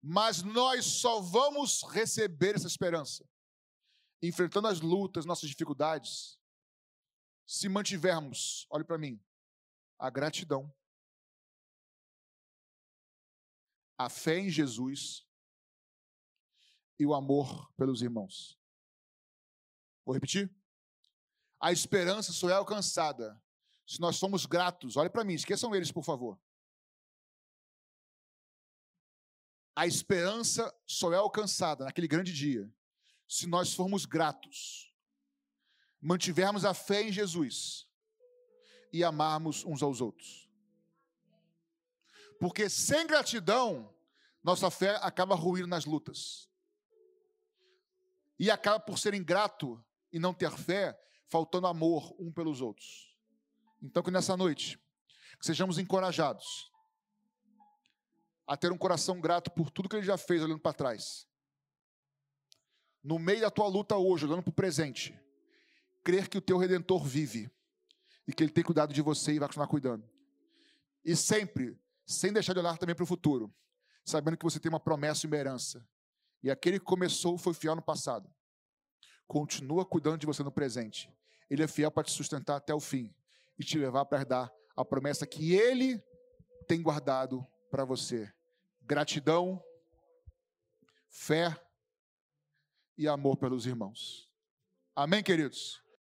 Mas 0.00 0.42
nós 0.42 0.84
só 0.84 1.20
vamos 1.20 1.82
receber 1.84 2.56
essa 2.56 2.66
esperança, 2.66 3.24
enfrentando 4.20 4.66
as 4.66 4.80
lutas, 4.80 5.24
nossas 5.24 5.48
dificuldades, 5.48 6.40
se 7.46 7.68
mantivermos, 7.68 8.66
olhe 8.70 8.84
para 8.84 8.98
mim, 8.98 9.22
a 9.98 10.10
gratidão 10.10 10.72
a 14.04 14.08
fé 14.08 14.38
em 14.38 14.50
Jesus 14.50 15.26
e 16.98 17.06
o 17.06 17.14
amor 17.14 17.72
pelos 17.74 18.02
irmãos. 18.02 18.58
Vou 20.04 20.14
repetir? 20.14 20.54
A 21.60 21.72
esperança 21.72 22.32
só 22.32 22.48
é 22.50 22.52
alcançada 22.52 23.40
se 23.86 24.00
nós 24.00 24.16
somos 24.16 24.46
gratos. 24.46 24.96
Olhe 24.96 25.10
para 25.10 25.24
mim, 25.24 25.34
esqueçam 25.34 25.74
eles, 25.74 25.92
por 25.92 26.04
favor. 26.04 26.40
A 29.74 29.86
esperança 29.86 30.72
só 30.86 31.12
é 31.12 31.16
alcançada 31.16 31.84
naquele 31.84 32.08
grande 32.08 32.32
dia 32.32 32.72
se 33.28 33.46
nós 33.46 33.72
formos 33.72 34.04
gratos, 34.04 34.92
mantivermos 36.00 36.66
a 36.66 36.74
fé 36.74 37.02
em 37.02 37.12
Jesus 37.12 37.88
e 38.92 39.02
amarmos 39.02 39.64
uns 39.64 39.82
aos 39.82 40.02
outros. 40.02 40.51
Porque 42.42 42.68
sem 42.68 43.06
gratidão, 43.06 43.94
nossa 44.42 44.68
fé 44.68 44.98
acaba 45.00 45.36
ruindo 45.36 45.68
nas 45.68 45.84
lutas. 45.84 46.50
E 48.36 48.50
acaba 48.50 48.80
por 48.80 48.98
ser 48.98 49.14
ingrato 49.14 49.80
e 50.12 50.18
não 50.18 50.34
ter 50.34 50.50
fé, 50.50 51.00
faltando 51.28 51.68
amor 51.68 52.12
um 52.18 52.32
pelos 52.32 52.60
outros. 52.60 53.16
Então, 53.80 54.02
que 54.02 54.10
nessa 54.10 54.36
noite, 54.36 54.76
que 55.38 55.46
sejamos 55.46 55.78
encorajados 55.78 56.68
a 58.44 58.56
ter 58.56 58.72
um 58.72 58.76
coração 58.76 59.20
grato 59.20 59.48
por 59.48 59.70
tudo 59.70 59.88
que 59.88 59.94
Ele 59.94 60.04
já 60.04 60.18
fez, 60.18 60.42
olhando 60.42 60.58
para 60.58 60.72
trás. 60.72 61.28
No 63.04 63.20
meio 63.20 63.42
da 63.42 63.52
tua 63.52 63.68
luta 63.68 63.96
hoje, 63.96 64.26
olhando 64.26 64.42
para 64.42 64.50
o 64.50 64.52
presente, 64.52 65.16
crer 66.02 66.28
que 66.28 66.38
o 66.38 66.42
teu 66.42 66.58
Redentor 66.58 67.04
vive 67.04 67.48
e 68.26 68.32
que 68.32 68.42
Ele 68.42 68.52
tem 68.52 68.64
cuidado 68.64 68.92
de 68.92 69.00
você 69.00 69.32
e 69.32 69.38
vai 69.38 69.46
continuar 69.46 69.68
cuidando. 69.68 70.10
E 71.04 71.14
sempre 71.14 71.80
sem 72.12 72.32
deixar 72.32 72.52
de 72.52 72.60
olhar 72.60 72.78
também 72.78 72.94
para 72.94 73.04
o 73.04 73.06
futuro, 73.06 73.52
sabendo 74.04 74.36
que 74.36 74.44
você 74.44 74.60
tem 74.60 74.68
uma 74.68 74.80
promessa 74.80 75.26
e 75.26 75.28
uma 75.28 75.36
herança. 75.36 75.86
E 76.42 76.50
aquele 76.50 76.78
que 76.78 76.84
começou 76.84 77.38
foi 77.38 77.54
fiel 77.54 77.76
no 77.76 77.82
passado. 77.82 78.32
Continua 79.26 79.84
cuidando 79.84 80.18
de 80.18 80.26
você 80.26 80.42
no 80.42 80.52
presente. 80.52 81.12
Ele 81.48 81.62
é 81.62 81.68
fiel 81.68 81.90
para 81.90 82.04
te 82.04 82.12
sustentar 82.12 82.56
até 82.56 82.74
o 82.74 82.80
fim 82.80 83.14
e 83.58 83.64
te 83.64 83.78
levar 83.78 84.04
para 84.04 84.18
herdar 84.18 84.52
a 84.76 84.84
promessa 84.84 85.26
que 85.26 85.54
ele 85.54 86.02
tem 86.66 86.82
guardado 86.82 87.46
para 87.70 87.84
você. 87.84 88.32
Gratidão, 88.80 89.62
fé 91.08 91.56
e 92.96 93.06
amor 93.06 93.36
pelos 93.36 93.66
irmãos. 93.66 94.30
Amém, 94.94 95.22
queridos? 95.22 95.82